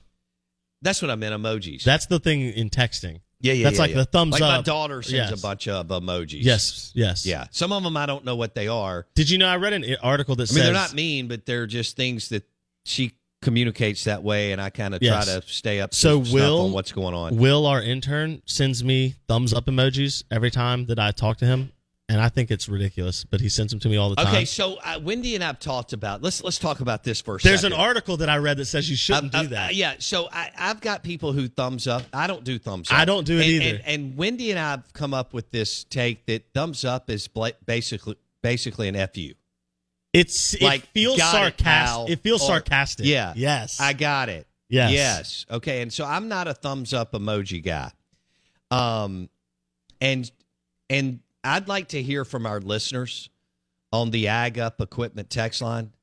That's 0.81 1.01
what 1.01 1.11
I 1.11 1.15
meant, 1.15 1.33
emojis. 1.33 1.83
That's 1.83 2.05
the 2.05 2.19
thing 2.19 2.41
in 2.41 2.69
texting. 2.69 3.21
yeah, 3.39 3.53
yeah. 3.53 3.63
That's 3.65 3.75
yeah, 3.75 3.81
like 3.81 3.91
yeah. 3.91 3.97
the 3.97 4.05
thumbs 4.05 4.31
like 4.33 4.41
up. 4.41 4.59
my 4.59 4.61
daughter 4.61 5.01
sends 5.01 5.31
Yes. 5.31 5.39
a 5.39 5.41
bunch 5.41 5.67
of 5.67 5.87
emojis. 5.87 6.39
Yes, 6.43 6.91
yes. 6.95 7.25
Yeah. 7.25 7.47
Some 7.51 7.71
of 7.71 7.83
them 7.83 7.95
I 7.97 8.05
don't 8.05 8.23
know 8.25 8.35
what 8.35 8.53
they 8.55 8.67
are. 8.67 9.05
Did 9.15 9.29
you 9.29 9.37
know 9.37 9.47
I 9.47 9.57
read 9.57 9.73
an 9.73 9.85
article 10.03 10.35
that 10.35 10.43
I 10.43 10.45
says 10.45 10.55
mean, 10.55 10.63
they're 10.65 10.73
not 10.73 10.93
mean, 10.93 11.27
but 11.27 11.45
they're 11.45 11.67
just 11.67 11.95
things 11.95 12.29
that 12.29 12.43
she 12.85 13.13
communicates 13.43 14.05
that 14.05 14.23
way, 14.23 14.51
and 14.51 14.59
I 14.61 14.69
kind 14.71 14.95
of 14.95 15.01
Yes. 15.03 15.25
try 15.25 15.35
to 15.39 15.47
stay 15.47 15.79
up. 15.81 15.93
So 15.93 16.17
Will, 16.17 16.61
on 16.65 16.71
what's 16.71 16.91
going 16.91 17.13
on? 17.13 17.37
Will, 17.37 17.67
our 17.67 17.81
intern, 17.81 18.41
sends 18.45 18.83
me 18.83 19.15
thumbs 19.27 19.53
up 19.53 19.65
emojis 19.67 20.23
every 20.31 20.49
time 20.51 20.87
that 20.87 20.97
I 20.97 21.11
talk 21.11 21.37
to 21.37 21.45
him, 21.45 21.71
and 22.09 22.21
I 22.21 22.29
think 22.29 22.51
it's 22.51 22.69
ridiculous, 22.69 23.25
but 23.25 23.41
he 23.41 23.49
sends 23.49 23.71
them 23.71 23.79
to 23.81 23.89
me 23.89 23.97
all 23.97 24.09
the 24.09 24.15
time. 24.15 24.27
Okay, 24.27 24.45
so 24.45 24.75
uh, 24.83 24.99
Wendy 25.03 25.35
and 25.35 25.43
I've 25.43 25.59
talked 25.59 25.91
about. 25.93 26.21
Let's 26.21 26.41
let's 26.43 26.57
talk 26.57 26.79
about 26.79 27.03
this 27.03 27.19
first. 27.21 27.43
There's 27.43 27.61
second. 27.61 27.73
an 27.75 27.79
article 27.81 28.17
that 28.17 28.29
I 28.29 28.37
read 28.37 28.57
that 28.57 28.65
says 28.65 28.89
you 28.89 28.95
shouldn't 28.95 29.35
Uh, 29.35 29.41
do 29.41 29.47
uh, 29.47 29.49
that. 29.49 29.69
uh, 29.69 29.73
yeah, 29.73 29.95
so 29.99 30.29
I, 30.31 30.51
I've 30.57 30.79
got 30.79 31.03
people 31.03 31.33
who 31.33 31.47
thumbs 31.47 31.85
up. 31.87 32.03
I 32.13 32.27
don't 32.27 32.43
do 32.43 32.57
thumbs 32.57 32.89
up. 32.91 32.97
I 32.97 33.05
don't 33.05 33.25
do 33.25 33.37
it 33.37 33.41
And- 33.41 33.49
either. 33.63 33.75
And, 33.85 34.01
and 34.09 34.17
Wendy 34.17 34.51
and 34.51 34.59
I've 34.59 34.91
come 34.93 35.13
up 35.13 35.33
with 35.33 35.51
this 35.51 35.83
take 35.83 36.25
that 36.27 36.45
thumbs 36.53 36.85
up 36.85 37.09
is 37.09 37.27
basically 37.65 38.15
basically 38.41 38.87
an 38.87 38.95
fu. 39.13 39.31
It's 40.13 40.53
it 40.55 40.81
feels 40.93 41.17
got 41.17 41.35
it, 41.35 41.59
sarcastic. 41.59 42.09
It, 42.09 42.23
feels 42.23 42.41
or- 42.43 42.47
sarcastic. 42.47 43.05
Yeah. 43.05 43.33
Yes. 43.35 43.79
I 43.81 43.91
got 43.93 44.29
it. 44.29 44.47
Yes. 44.69 44.91
Yes. 44.91 45.45
Okay. 45.51 45.81
And 45.81 45.91
so 45.93 46.05
I'm 46.05 46.27
not 46.29 46.47
a 46.47 46.53
thumbs 46.53 46.93
up 46.93 47.11
emoji 47.11 47.63
guy. 47.63 47.91
Um, 48.71 49.29
and 50.01 50.29
and 50.89 51.19
I'd 51.47 51.67
like 51.67 51.89
to 51.89 52.01
hear 52.01 52.25
from 52.25 52.45
our 52.45 52.59
listeners 52.59 53.29
on 53.91 54.11
the 54.11 54.27
Ag 54.27 54.59
Up 54.59 54.81
Equipment 54.81 55.29
text 55.29 55.61
line 55.61 55.93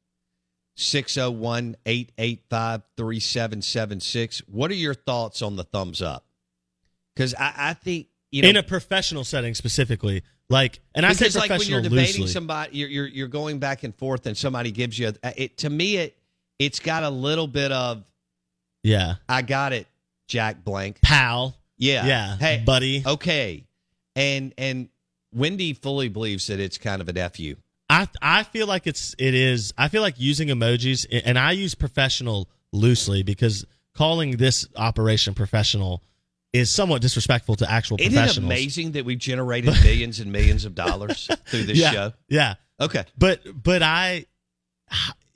601 0.76 1.76
885 1.86 2.82
3776. 2.96 4.38
What 4.48 4.70
are 4.70 4.74
your 4.74 4.94
thoughts 4.94 5.42
on 5.42 5.56
the 5.56 5.64
thumbs 5.64 6.02
up? 6.02 6.24
Because 7.14 7.34
I, 7.34 7.52
I 7.56 7.74
think, 7.74 8.08
you 8.32 8.42
know, 8.42 8.48
in 8.48 8.56
a 8.56 8.62
professional 8.62 9.22
setting 9.22 9.54
specifically, 9.54 10.22
like, 10.48 10.80
and 10.94 11.06
I 11.06 11.12
say 11.12 11.38
like 11.38 11.50
when 11.50 11.62
you're 11.62 11.80
debating 11.80 12.22
loosely. 12.22 12.26
somebody, 12.26 12.78
you're, 12.78 12.88
you're 12.88 13.06
you're 13.06 13.28
going 13.28 13.60
back 13.60 13.84
and 13.84 13.94
forth, 13.94 14.26
and 14.26 14.36
somebody 14.36 14.72
gives 14.72 14.98
you 14.98 15.12
a, 15.22 15.42
it. 15.42 15.58
To 15.58 15.70
me, 15.70 15.96
it 15.98 16.18
it's 16.58 16.80
got 16.80 17.04
a 17.04 17.10
little 17.10 17.46
bit 17.46 17.70
of 17.70 18.02
yeah, 18.82 19.16
I 19.28 19.42
got 19.42 19.72
it, 19.72 19.86
Jack 20.26 20.64
Blank. 20.64 21.00
pal. 21.02 21.56
Yeah, 21.76 22.06
Yeah, 22.06 22.36
Hey, 22.36 22.62
buddy. 22.64 23.04
Okay, 23.06 23.64
and 24.16 24.52
and 24.58 24.88
Wendy 25.34 25.72
fully 25.74 26.08
believes 26.08 26.46
that 26.46 26.60
it's 26.60 26.78
kind 26.78 27.02
of 27.02 27.08
an 27.08 27.16
fu. 27.30 27.56
I 27.90 28.08
I 28.22 28.42
feel 28.44 28.66
like 28.66 28.86
it's 28.86 29.14
it 29.18 29.34
is. 29.34 29.74
I 29.76 29.88
feel 29.88 30.02
like 30.02 30.14
using 30.18 30.48
emojis, 30.48 31.06
and 31.24 31.38
I 31.38 31.52
use 31.52 31.74
professional 31.74 32.48
loosely 32.72 33.22
because 33.22 33.66
calling 33.94 34.36
this 34.36 34.66
operation 34.76 35.34
professional 35.34 36.02
is 36.52 36.70
somewhat 36.70 37.02
disrespectful 37.02 37.56
to 37.56 37.70
actual 37.70 37.96
Isn't 38.00 38.12
it 38.12 38.16
professionals. 38.16 38.50
amazing 38.50 38.92
that 38.92 39.04
we've 39.04 39.18
generated 39.18 39.74
millions 39.82 40.20
and 40.20 40.30
millions 40.32 40.64
of 40.64 40.74
dollars 40.74 41.28
through 41.46 41.64
this 41.64 41.78
yeah, 41.78 41.90
show? 41.90 42.12
Yeah. 42.28 42.54
Okay, 42.80 43.04
But 43.18 43.40
but 43.62 43.82
I, 43.82 44.26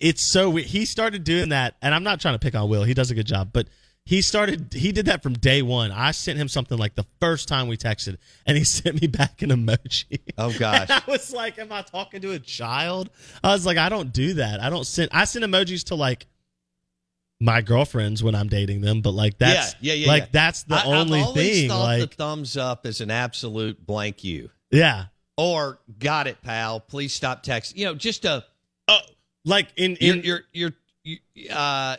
it's 0.01 0.23
so 0.23 0.55
he 0.57 0.85
started 0.85 1.23
doing 1.25 1.51
that, 1.51 1.77
and 1.83 1.95
I'm 1.95 2.03
not 2.03 2.21
trying 2.21 2.35
to 2.35 2.39
pick 2.39 2.55
on 2.55 2.69
Will. 2.69 2.85
He 2.85 2.95
does 2.95 3.11
a 3.11 3.15
good 3.15 3.27
job, 3.27 3.51
but 3.53 3.69
he 4.09 4.23
started. 4.23 4.73
He 4.73 4.91
did 4.93 5.05
that 5.05 5.23
from 5.23 5.35
day 5.35 5.61
one. 5.61 5.93
I 5.93 6.13
sent 6.13 6.39
him 6.39 6.49
something 6.49 6.79
like 6.79 6.95
the 6.95 7.05
first 7.21 7.47
time 7.47 7.69
we 7.69 7.77
texted, 7.77 8.17
and 8.47 8.57
he 8.57 8.65
sent 8.79 9.03
me 9.03 9.07
back 9.07 9.43
an 9.43 9.51
emoji. 9.51 10.21
Oh 10.39 10.51
gosh. 10.59 10.89
I 10.89 11.03
was 11.07 11.31
like, 11.31 11.59
"Am 11.59 11.71
I 11.71 11.83
talking 11.83 12.23
to 12.23 12.31
a 12.33 12.39
child?" 12.39 13.11
I 13.45 13.53
was 13.53 13.67
like, 13.67 13.77
"I 13.77 13.91
don't 13.91 14.11
do 14.11 14.33
that. 14.35 14.63
I 14.63 14.71
don't 14.71 14.87
send. 14.87 15.11
I 15.13 15.27
send 15.27 15.45
emojis 15.45 15.89
to 15.89 15.95
like 15.95 16.27
my 17.39 17.61
girlfriends 17.61 18.23
when 18.23 18.35
I'm 18.35 18.49
dating 18.49 18.81
them, 18.81 19.03
but 19.03 19.11
like 19.11 19.37
that's 19.37 19.75
yeah, 19.79 19.93
yeah, 19.93 20.07
yeah, 20.07 20.09
like 20.09 20.23
yeah. 20.23 20.29
that's 20.33 20.63
the 20.63 20.77
I, 20.77 20.85
only 20.85 21.23
thing. 21.35 21.69
Thought 21.69 21.83
Like, 21.83 22.01
the 22.09 22.17
thumbs 22.17 22.57
up 22.57 22.87
is 22.87 23.03
an 23.03 23.11
absolute 23.11 23.85
blank 23.87 24.25
you. 24.25 24.49
yeah, 24.71 25.09
Or 25.37 25.81
got 25.99 26.27
it, 26.27 26.41
pal. 26.41 26.81
Please 26.81 27.13
stop 27.13 27.45
texting. 27.45 27.77
You 27.77 27.85
know, 27.85 27.95
just 27.95 28.25
a 28.25 28.43
like 29.45 29.69
in 29.77 29.97
in 29.97 30.23
you're, 30.23 30.41
you're, 30.55 30.73
uh, 31.51 31.97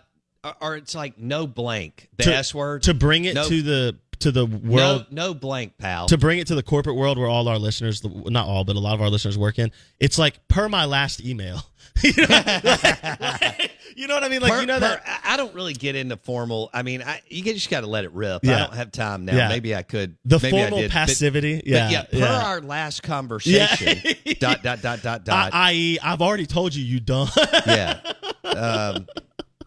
or- 0.62 0.76
it's 0.78 0.96
like 0.96 1.18
no 1.18 1.48
blank. 1.48 2.10
The 2.18 2.24
to, 2.26 2.36
S 2.36 2.54
word 2.54 2.84
to 2.84 2.94
bring 2.94 3.26
it 3.26 3.36
No- 3.36 3.48
to 3.48 3.62
the 3.62 3.98
to 4.20 4.32
the 4.34 4.46
world 4.46 5.06
No, 5.12 5.28
no 5.30 5.34
blank, 5.34 5.78
pal. 5.78 6.08
to 6.08 6.18
bring 6.18 6.40
it 6.40 6.48
to 6.48 6.56
the 6.56 6.64
corporate 6.64 6.98
world 6.98 7.18
where 7.18 7.30
all 7.30 7.48
our 7.48 7.58
listeners, 7.58 8.04
not 8.04 8.48
all, 8.48 8.66
but 8.66 8.76
a 8.76 8.80
lot 8.80 8.94
of 8.94 9.02
our 9.02 9.10
listeners 9.10 9.38
work 9.38 9.58
in. 9.60 9.72
It's 9.98 10.18
like 10.18 10.46
per 10.50 10.68
my 10.68 10.84
last 10.84 11.24
email. 11.24 11.62
you, 12.04 12.12
know? 12.18 12.26
Like- 12.30 13.04
like- 13.22 13.72
you 13.96 14.08
know 14.08 14.14
what 14.16 14.24
I 14.26 14.30
mean? 14.30 14.42
Like 14.42 14.52
Per- 14.52 14.60
you 14.62 14.66
know 14.66 14.76
per- 14.80 15.02
that. 15.06 15.22
I 15.24 15.38
don't 15.38 15.54
really 15.56 15.74
get 15.74 15.96
into 15.96 16.18
formal. 16.18 16.70
I 16.74 16.84
mean, 16.84 17.02
I, 17.02 17.22
you 17.30 17.44
just 17.44 17.70
got 17.70 17.82
to 17.82 17.88
let 17.88 18.04
it 18.04 18.12
rip. 18.12 18.46
I 18.46 18.58
don't 18.60 18.74
have 18.74 18.92
time 18.92 19.24
now. 19.24 19.36
Yeah. 19.38 19.48
Maybe 19.50 19.74
I 19.74 19.84
could. 19.84 20.18
The 20.26 20.38
Maybe 20.44 20.58
I 20.58 20.62
formal 20.64 20.80
did, 20.80 20.92
passivity, 20.92 21.56
but 21.58 21.66
yeah, 21.68 21.90
yeah. 21.90 22.04
Per 22.04 22.18
yeah. 22.18 22.44
our 22.46 22.60
last 22.62 23.04
conversation. 23.04 24.00
dot 24.40 24.64
dot 24.64 24.82
dot 24.82 25.02
dot 25.02 25.24
dot. 25.24 25.54
I, 25.54 25.70
i.e., 25.72 26.00
I've 26.04 26.22
already 26.22 26.46
told 26.46 26.76
you 26.76 26.84
you 26.84 27.00
don't. 27.00 27.30
yeah. 27.66 28.00
Um, 28.44 29.08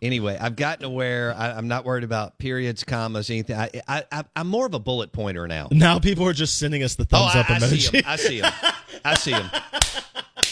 anyway, 0.03 0.37
I've 0.39 0.57
gotten 0.57 0.83
to 0.83 0.91
where 0.91 1.35
I, 1.35 1.53
I'm 1.53 1.69
not 1.69 1.85
worried 1.87 2.05
about 2.05 2.37
periods, 2.39 2.85
commas, 2.85 3.31
anything. 3.31 3.57
I, 3.57 3.71
I, 3.89 4.05
I, 4.13 4.25
I'm 4.37 4.49
more 4.49 4.67
of 4.67 4.75
a 4.75 4.79
bullet 4.79 5.13
pointer 5.13 5.49
now. 5.49 5.69
now 5.71 5.99
people 5.99 6.27
are 6.29 6.33
just 6.35 6.59
sending 6.59 6.83
us 6.83 6.97
the 6.97 7.05
Oh, 7.05 7.31
thumbs 7.31 7.37
I, 7.37 7.41
up 7.41 7.51
I 7.51 7.55
emoji. 7.59 7.81
see 7.81 8.01
them. 8.01 8.03
I 8.07 8.17
see 8.17 8.41
them. 8.41 8.53
I 9.05 9.15
see 9.15 9.31
them. 9.31 9.51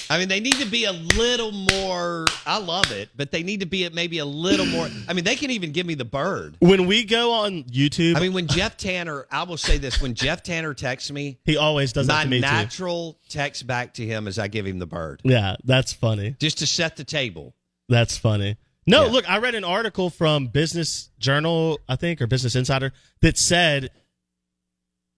I 0.09 0.19
mean, 0.19 0.28
they 0.28 0.40
need 0.40 0.54
to 0.54 0.66
be 0.66 0.85
a 0.87 0.92
little 0.92 1.52
more. 1.52 2.26
I 2.45 2.59
love 2.59 2.90
it, 2.90 3.11
but 3.16 3.30
they 3.30 3.45
need 3.45 3.61
to 3.61 3.66
be 3.66 3.88
maybe 3.90 4.19
a 4.19 4.25
little 4.25 4.66
more. 4.66 4.88
I 5.09 5.12
mean, 5.12 5.25
they 5.25 5.37
can 5.37 5.50
even 5.52 5.71
give 5.71 5.87
me 5.87 5.95
the 5.95 6.04
bird. 6.04 6.57
when 6.59 6.87
we 6.87 7.04
go 7.04 7.33
on 7.33 7.62
YouTube, 7.64 8.16
I 8.16 8.21
mean, 8.21 8.33
when 8.33 8.49
Jeff 8.49 8.76
Tanner, 8.76 9.26
I 9.30 9.45
will 9.45 9.57
say 9.57 9.78
this: 9.78 10.00
when 10.02 10.14
Jeff 10.14 10.42
Tanner 10.42 10.75
texts 10.75 11.12
me, 11.12 11.38
he 11.45 11.57
always 11.57 11.92
does 11.92 12.09
that 12.09 12.12
my 12.14 12.23
to 12.25 12.28
me 12.28 12.37
too. 12.38 12.42
natural 12.42 13.19
text 13.28 13.66
back 13.69 13.95
to 13.95 14.04
him 14.07 14.26
is 14.26 14.37
I 14.38 14.49
give 14.49 14.66
him 14.66 14.80
the 14.80 14.87
bird, 14.87 15.21
Yeah, 15.25 15.54
that's 15.64 15.92
funny. 15.92 16.35
just 16.40 16.59
to 16.59 16.66
set 16.66 16.97
the 16.97 17.04
table. 17.04 17.54
That's 17.88 18.16
funny. 18.19 18.57
No, 18.87 19.05
Yeah. 19.07 19.11
look, 19.13 19.31
I 19.31 19.39
read 19.39 19.55
an 19.55 19.65
article 19.65 20.11
from 20.11 20.47
Business 20.47 21.11
Journal, 21.19 21.79
I 21.89 21.97
think, 21.97 22.21
or 22.21 22.27
Business 22.27 22.57
Insider 22.57 22.93
that 23.21 23.37
said 23.39 23.91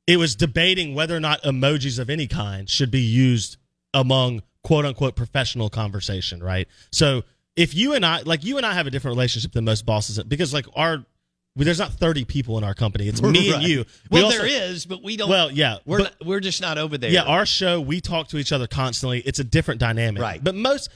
it 0.07 0.17
was 0.17 0.35
debating 0.35 0.95
whether 0.95 1.17
or 1.17 1.21
not 1.21 1.43
emojis 1.43 1.99
of 1.99 2.11
any 2.11 2.27
kind 2.27 2.69
should 2.69 2.91
be 2.91 3.01
used 3.01 3.57
among 3.95 4.43
quote 4.65 4.85
unquote 4.85 5.15
professional 5.17 5.71
conversation, 5.71 6.43
right? 6.43 6.67
So 6.91 7.23
if 7.57 7.75
you 7.75 7.95
and 7.95 8.05
I, 8.05 8.23
like 8.23 8.45
you 8.45 8.57
and 8.57 8.67
I 8.67 8.75
have 8.75 8.87
a 8.87 8.91
different 8.91 9.17
relationship 9.17 9.53
than 9.53 9.65
most 9.65 9.87
bosses 9.87 10.23
because 10.25 10.53
like 10.53 10.67
our, 10.75 11.05
there's 11.55 11.79
not 11.79 11.93
30 11.93 12.25
people 12.25 12.59
in 12.59 12.65
our 12.65 12.75
company. 12.75 13.07
It's 13.09 13.21
me 13.23 13.53
and 13.53 13.63
you. 13.63 13.85
We 14.11 14.17
Well, 14.21 14.25
also- 14.27 14.39
there 14.39 14.47
is, 14.71 14.87
but 14.87 15.03
we 15.03 15.17
don't. 15.17 15.29
Well, 15.29 15.51
yeah, 15.53 15.77
we're 15.85 15.99
but- 15.99 16.03
not, 16.21 16.27
we're 16.27 16.41
just 16.41 16.61
not 16.61 16.79
over 16.79 16.99
there. 16.99 17.11
yeah, 17.11 17.23
our 17.25 17.47
show 17.47 17.81
we 17.81 18.01
talk 18.01 18.29
to 18.29 18.39
each 18.39 18.53
other 18.53 18.67
constantly. 18.67 19.21
It's 19.21 19.39
a 19.39 19.45
different 19.45 19.79
dynamic, 19.81 20.21
Right. 20.23 20.43
But 20.43 20.55
most, 20.57 20.89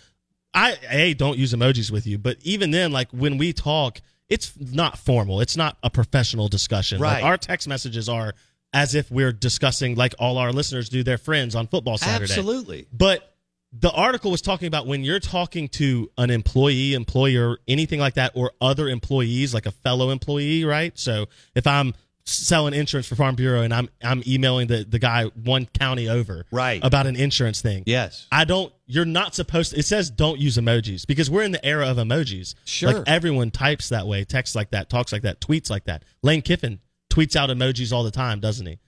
I 0.56 0.76
a 0.90 1.14
don't 1.14 1.38
use 1.38 1.52
emojis 1.52 1.90
with 1.90 2.06
you, 2.06 2.18
but 2.18 2.38
even 2.42 2.70
then, 2.70 2.90
like 2.90 3.10
when 3.12 3.38
we 3.38 3.52
talk, 3.52 4.00
it's 4.28 4.52
not 4.58 4.98
formal. 4.98 5.40
It's 5.40 5.56
not 5.56 5.76
a 5.82 5.90
professional 5.90 6.48
discussion. 6.48 6.98
Like, 6.98 7.14
Right. 7.16 7.22
our 7.22 7.36
text 7.36 7.68
messages 7.68 8.08
are 8.08 8.34
as 8.72 8.94
if 8.94 9.10
we're 9.10 9.32
discussing 9.32 9.94
like 9.94 10.14
all 10.18 10.38
our 10.38 10.52
listeners 10.52 10.88
do 10.88 11.02
their 11.02 11.18
friends 11.18 11.54
on 11.54 11.66
football 11.68 11.98
Saturday. 11.98 12.32
absolutely. 12.32 12.86
But 12.92 13.32
the 13.72 13.90
article 13.90 14.30
was 14.30 14.40
talking 14.42 14.66
about 14.68 14.86
when 14.86 15.04
you're 15.04 15.20
talking 15.20 15.68
to 15.68 16.10
an 16.18 16.30
employee, 16.30 16.94
employer, 16.94 17.58
anything 17.68 18.00
like 18.00 18.14
that, 18.14 18.32
or 18.34 18.52
other 18.60 18.88
employees, 18.88 19.52
like 19.54 19.66
a 19.66 19.70
fellow 19.70 20.10
employee, 20.10 20.64
right? 20.64 20.98
So 20.98 21.26
if 21.54 21.66
I'm 21.66 21.94
selling 22.28 22.74
insurance 22.74 23.06
for 23.06 23.14
Farm 23.14 23.36
Bureau 23.36 23.62
and 23.62 23.72
I'm 23.72 23.88
I'm 24.02 24.22
emailing 24.26 24.66
the, 24.66 24.84
the 24.84 24.98
guy 24.98 25.24
one 25.44 25.66
county 25.66 26.08
over 26.08 26.44
Right. 26.50 26.80
about 26.84 27.06
an 27.06 27.14
insurance 27.16 27.62
thing. 27.62 27.84
Yes. 27.86 28.26
I 28.32 28.44
don't 28.44 28.72
you're 28.86 29.04
not 29.04 29.34
supposed 29.34 29.72
to, 29.72 29.78
it 29.78 29.84
says 29.86 30.10
don't 30.10 30.38
use 30.40 30.56
emojis 30.56 31.06
because 31.06 31.30
we're 31.30 31.42
in 31.44 31.52
the 31.52 31.64
era 31.64 31.86
of 31.86 31.96
emojis. 31.98 32.54
Sure. 32.64 32.92
Like 32.94 33.04
everyone 33.06 33.50
types 33.52 33.90
that 33.90 34.06
way, 34.06 34.24
texts 34.24 34.56
like 34.56 34.70
that, 34.72 34.90
talks 34.90 35.12
like 35.12 35.22
that, 35.22 35.40
tweets 35.40 35.70
like 35.70 35.84
that. 35.84 36.02
Lane 36.22 36.42
Kiffin 36.42 36.80
tweets 37.10 37.36
out 37.36 37.48
emojis 37.48 37.92
all 37.92 38.02
the 38.02 38.10
time, 38.10 38.40
doesn't 38.40 38.66
he? 38.66 38.78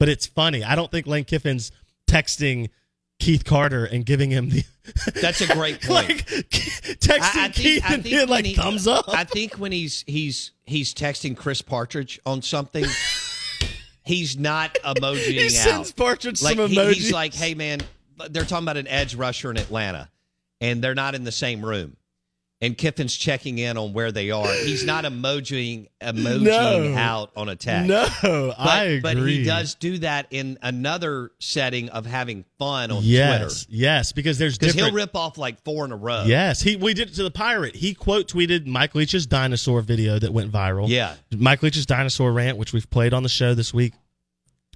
But 0.00 0.08
it's 0.08 0.26
funny. 0.26 0.64
I 0.64 0.74
don't 0.74 0.90
think 0.90 1.06
Lane 1.06 1.24
Kiffin's 1.24 1.70
texting 2.08 2.70
Keith 3.20 3.44
Carter 3.44 3.84
and 3.84 4.04
giving 4.06 4.30
him 4.30 4.48
the 4.48 4.64
That's 5.20 5.40
a 5.40 5.52
great 5.52 5.80
point. 5.82 6.08
like 6.08 6.26
texting 6.98 7.52
Keith 7.54 7.84
and 7.88 8.02
being 8.02 8.28
like 8.28 8.44
he- 8.44 8.54
thumbs 8.54 8.86
up. 8.86 9.06
I 9.08 9.24
think 9.24 9.54
when 9.54 9.72
he's 9.72 10.04
he's 10.06 10.52
he's 10.68 10.94
texting 10.94 11.36
Chris 11.36 11.62
Partridge 11.62 12.20
on 12.26 12.42
something, 12.42 12.84
he's 14.04 14.36
not 14.38 14.74
emojiing 14.84 15.32
He 15.32 15.44
out. 15.46 15.50
sends 15.52 15.92
Partridge 15.92 16.42
like, 16.42 16.56
some 16.56 16.68
he- 16.70 16.76
emojis. 16.76 16.92
he's 16.94 17.12
like, 17.12 17.34
"Hey 17.34 17.54
man, 17.54 17.80
they're 18.30 18.44
talking 18.44 18.64
about 18.64 18.76
an 18.76 18.86
edge 18.88 19.14
rusher 19.14 19.50
in 19.50 19.56
Atlanta, 19.56 20.08
and 20.60 20.82
they're 20.82 20.94
not 20.94 21.14
in 21.14 21.24
the 21.24 21.32
same 21.32 21.64
room." 21.64 21.96
And 22.60 22.76
Kiffin's 22.76 23.14
checking 23.14 23.58
in 23.58 23.76
on 23.76 23.92
where 23.92 24.10
they 24.10 24.32
are. 24.32 24.52
He's 24.64 24.84
not 24.84 25.04
emojiing 25.04 25.86
emojiing 26.02 26.42
No. 26.42 26.94
out 26.96 27.30
on 27.36 27.48
a 27.48 27.54
text. 27.54 27.88
No, 27.88 28.08
but, 28.22 28.58
I 28.58 28.84
agree. 28.84 29.00
But 29.00 29.16
he 29.18 29.44
does 29.44 29.76
do 29.76 29.98
that 29.98 30.26
in 30.30 30.58
another 30.60 31.30
setting 31.38 31.88
of 31.90 32.04
having 32.04 32.44
fun 32.58 32.90
on 32.90 33.02
yes, 33.04 33.64
Twitter 33.64 33.66
yes, 33.70 34.10
because 34.10 34.38
there's 34.38 34.58
because 34.58 34.74
he'll 34.74 34.90
rip 34.90 35.14
off 35.14 35.38
like 35.38 35.62
four 35.62 35.84
in 35.84 35.92
a 35.92 35.96
row. 35.96 36.24
Yes, 36.26 36.60
he 36.60 36.74
we 36.74 36.94
did 36.94 37.10
it 37.10 37.14
to 37.14 37.22
the 37.22 37.30
pirate. 37.30 37.76
He 37.76 37.94
quote 37.94 38.26
tweeted 38.26 38.66
Mike 38.66 38.96
Leach's 38.96 39.26
dinosaur 39.26 39.80
video 39.80 40.18
that 40.18 40.32
went 40.32 40.50
viral. 40.50 40.88
Yeah. 40.88 41.14
Mike 41.30 41.62
Leach's 41.62 41.86
dinosaur 41.86 42.32
rant, 42.32 42.58
which 42.58 42.72
we've 42.72 42.90
played 42.90 43.14
on 43.14 43.22
the 43.22 43.28
show 43.28 43.54
this 43.54 43.72
week. 43.72 43.94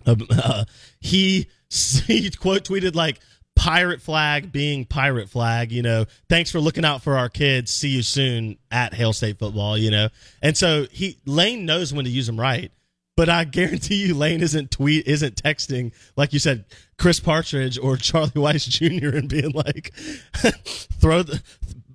Uh, 0.07 0.64
he 1.01 1.49
he 2.07 2.31
quote 2.31 2.64
tweeted 2.64 2.95
like 2.95 3.18
pirate 3.55 4.01
flag 4.01 4.53
being 4.53 4.85
pirate 4.85 5.29
flag. 5.29 5.73
You 5.73 5.83
know, 5.83 6.07
thanks 6.29 6.51
for 6.51 6.61
looking 6.61 6.85
out 6.85 7.03
for 7.03 7.17
our 7.17 7.29
kids. 7.29 7.71
See 7.73 7.88
you 7.88 8.03
soon 8.03 8.59
at 8.71 8.95
Hail 8.95 9.12
State 9.12 9.38
football. 9.38 9.77
You 9.77 9.91
know, 9.91 10.09
and 10.43 10.57
so 10.57 10.87
he 10.91 11.19
Lane 11.27 11.67
knows 11.67 11.93
when 11.93 12.05
to 12.05 12.11
use 12.11 12.27
them 12.27 12.38
right. 12.38 12.71
But 13.17 13.29
I 13.29 13.45
guarantee 13.45 14.07
you, 14.07 14.15
Lane 14.15 14.43
isn't 14.43 14.71
tweet 14.71 15.07
isn't 15.07 15.43
texting 15.43 15.93
like 16.17 16.33
you 16.33 16.38
said, 16.38 16.65
Chris 16.99 17.21
Partridge 17.21 17.79
or 17.79 17.97
Charlie 17.99 18.31
Weis 18.31 18.69
Jr. 18.69 19.17
and 19.17 19.29
being 19.29 19.51
like, 19.51 19.93
throw 20.35 21.23
the 21.23 21.43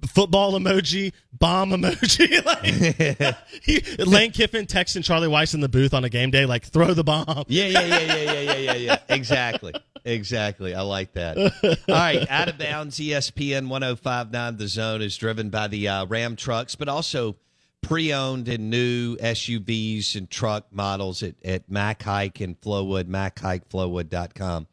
football 0.07 0.53
emoji, 0.53 1.13
bomb 1.31 1.71
emoji. 1.71 2.43
like, 3.25 3.35
he, 3.63 3.81
Lane 4.03 4.31
Kiffin 4.31 4.65
texting 4.65 5.03
Charlie 5.03 5.27
Weis 5.27 5.53
in 5.53 5.59
the 5.59 5.69
booth 5.69 5.93
on 5.93 6.03
a 6.03 6.09
game 6.09 6.31
day, 6.31 6.45
like 6.45 6.65
throw 6.65 6.93
the 6.93 7.03
bomb. 7.03 7.45
Yeah, 7.47 7.65
yeah, 7.65 7.81
yeah, 7.81 7.99
yeah, 7.99 8.23
yeah, 8.23 8.41
yeah, 8.41 8.55
yeah, 8.55 8.73
yeah. 8.73 8.97
Exactly. 9.09 9.73
Exactly. 10.05 10.73
I 10.73 10.81
like 10.81 11.13
that. 11.13 11.37
All 11.89 11.95
right. 11.95 12.25
Out 12.29 12.47
of 12.47 12.57
bounds, 12.57 12.97
ESPN 12.97 13.67
1059 13.67 14.57
The 14.57 14.67
Zone 14.67 15.01
is 15.01 15.17
driven 15.17 15.49
by 15.49 15.67
the 15.67 15.87
uh, 15.87 16.05
Ram 16.05 16.37
trucks, 16.37 16.75
but 16.75 16.87
also 16.87 17.35
pre 17.81 18.13
owned 18.13 18.47
and 18.47 18.69
new 18.69 19.17
SUVs 19.17 20.15
and 20.15 20.29
truck 20.29 20.67
models 20.71 21.23
at, 21.23 21.35
at 21.43 21.69
Mac 21.69 22.03
Haik 22.03 22.39
and 22.39 22.59
Flowood, 22.61 23.05
MacHaikFlowood.com. 23.05 24.67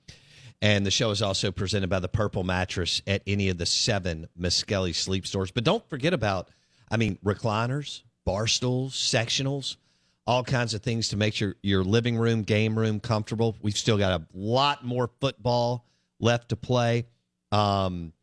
And 0.65 0.87
the 0.87 0.91
show 0.91 1.11
is 1.11 1.21
also 1.21 1.53
presented 1.53 1.91
by 1.91 1.99
the 1.99 2.09
Purple 2.09 2.43
Mattress 2.43 3.03
at 3.07 3.21
any 3.27 3.51
of 3.51 3.59
the 3.59 3.67
seven 3.67 4.31
Miskelly 4.41 4.95
sleep 4.95 5.27
stores. 5.27 5.51
But 5.51 5.63
don't 5.63 5.87
forget 5.91 6.15
about, 6.15 6.49
I 6.91 6.97
mean, 6.97 7.19
recliners, 7.23 8.01
bar 8.25 8.47
stools, 8.47 8.95
sectionals, 8.95 9.77
all 10.27 10.43
kinds 10.43 10.73
of 10.73 10.81
things 10.81 11.11
to 11.11 11.19
make 11.19 11.39
your, 11.39 11.57
your 11.63 11.85
living 11.85 12.17
room, 12.17 12.45
game 12.45 12.79
room 12.79 12.99
comfortable. 12.99 13.59
We've 13.61 13.77
still 13.77 13.99
got 13.99 14.19
a 14.19 14.25
lot 14.33 14.83
more 14.83 15.11
football 15.21 15.85
left 16.19 16.49
to 16.49 16.57
play. 16.57 17.09
Um, 17.53 18.15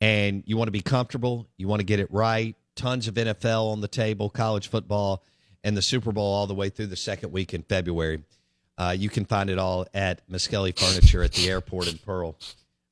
and 0.00 0.44
you 0.46 0.56
want 0.56 0.68
to 0.68 0.72
be 0.72 0.82
comfortable, 0.82 1.48
you 1.56 1.66
want 1.66 1.80
to 1.80 1.84
get 1.84 1.98
it 1.98 2.12
right. 2.12 2.54
Tons 2.76 3.08
of 3.08 3.14
NFL 3.14 3.72
on 3.72 3.80
the 3.80 3.88
table, 3.88 4.30
college 4.30 4.68
football, 4.68 5.24
and 5.64 5.76
the 5.76 5.82
Super 5.82 6.12
Bowl 6.12 6.32
all 6.32 6.46
the 6.46 6.54
way 6.54 6.68
through 6.68 6.86
the 6.86 6.94
second 6.94 7.32
week 7.32 7.52
in 7.52 7.64
February. 7.64 8.22
Uh, 8.80 8.92
you 8.92 9.10
can 9.10 9.26
find 9.26 9.50
it 9.50 9.58
all 9.58 9.86
at 9.92 10.26
Miskelly 10.30 10.72
Furniture 10.78 11.22
at 11.22 11.32
the 11.32 11.50
airport 11.50 11.86
in 11.92 11.98
Pearl. 11.98 12.34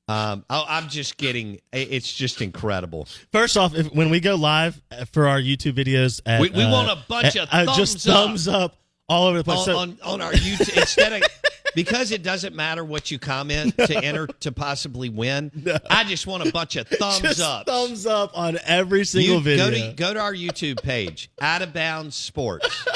Um, 0.07 0.45
I, 0.51 0.65
I'm 0.69 0.89
just 0.91 1.17
getting, 1.17 1.61
it's 1.73 2.13
just 2.13 2.43
incredible. 2.43 3.09
First 3.33 3.57
off, 3.57 3.75
if, 3.75 3.87
when 3.95 4.11
we 4.11 4.21
go 4.21 4.35
live 4.35 4.81
uh, 4.93 5.07
for 5.07 5.27
our 5.29 5.39
YouTube 5.41 5.73
videos, 5.83 6.21
at, 6.27 6.43
We- 6.43 6.51
we 6.51 6.63
uh, 6.65 6.71
want 6.71 6.91
a 6.91 7.03
bunch 7.09 7.37
uh, 7.39 7.47
of 7.51 7.69
uh, 7.69 7.75
just 7.75 8.01
thumbs 8.07 8.49
up. 8.49 8.73
up 8.73 8.79
all 9.09 9.29
over 9.29 9.39
the 9.39 9.45
place. 9.45 9.61
on, 9.61 9.65
So- 9.65 9.79
on, 9.79 9.99
on 10.03 10.21
our 10.21 10.33
YouTube 10.33 10.77
instead 10.77 11.13
of 11.15 11.23
because 11.75 12.11
it 12.11 12.23
doesn't 12.23 12.55
matter 12.55 12.85
what 12.85 13.11
you 13.11 13.19
comment 13.19 13.75
to 13.79 13.97
enter 14.05 14.27
to 14.27 14.53
possibly 14.53 15.09
win. 15.09 15.51
I 15.91 16.05
just 16.05 16.27
want 16.27 16.47
a 16.47 16.53
bunch 16.53 16.77
of 16.77 16.87
thumbs 16.89 17.41
up. 17.41 17.67
thumbs 17.67 18.05
up 18.07 18.37
on 18.37 18.59
every 18.67 19.05
single 19.07 19.37
You- 19.37 19.41
video. 19.43 19.65
Go 19.67 19.71
to 19.71 19.93
go 19.95 20.15
to 20.15 20.21
our 20.21 20.35
YouTube 20.35 20.83
page, 20.83 21.31
Out 21.41 21.63
of 21.63 21.73
Bounds 21.73 22.15
Sports. 22.17 22.87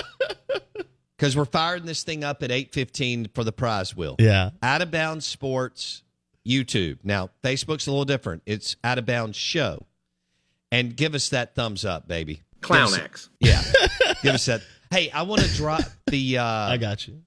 Because 1.23 1.37
we're 1.37 1.45
firing 1.45 1.87
this 1.87 2.03
thing 2.03 2.25
up 2.25 2.43
at 2.43 2.51
8.15 2.51 3.33
for 3.33 3.45
the 3.45 3.53
prize 3.53 3.97
wheel. 3.97 4.17
Yeah. 4.19 4.51
Out 4.61 4.83
of 4.83 4.91
Bounds 4.91 5.25
Sports 5.25 6.03
YouTube. 6.45 6.99
Now, 7.05 7.31
Facebook's 7.45 7.87
a 7.87 7.93
little 7.93 8.05
different. 8.05 8.43
It's 8.45 8.75
Out 8.83 8.99
of 8.99 9.07
Bounds 9.07 9.37
Show. 9.37 9.87
And 10.73 10.97
give 10.97 11.15
us 11.15 11.29
that 11.29 11.55
thumbs 11.55 11.85
up, 11.85 12.09
baby. 12.09 12.43
Clown 12.61 12.93
X. 12.95 13.31
Yeah. 13.39 13.63
give 14.25 14.35
us 14.35 14.47
that. 14.47 14.63
Hey, 14.91 15.13
I 15.13 15.23
want 15.23 15.43
to 15.43 15.55
drop 15.55 15.83
the. 16.09 16.39
Uh, 16.39 16.45
I 16.45 16.77
got 16.77 17.07
you. 17.07 17.23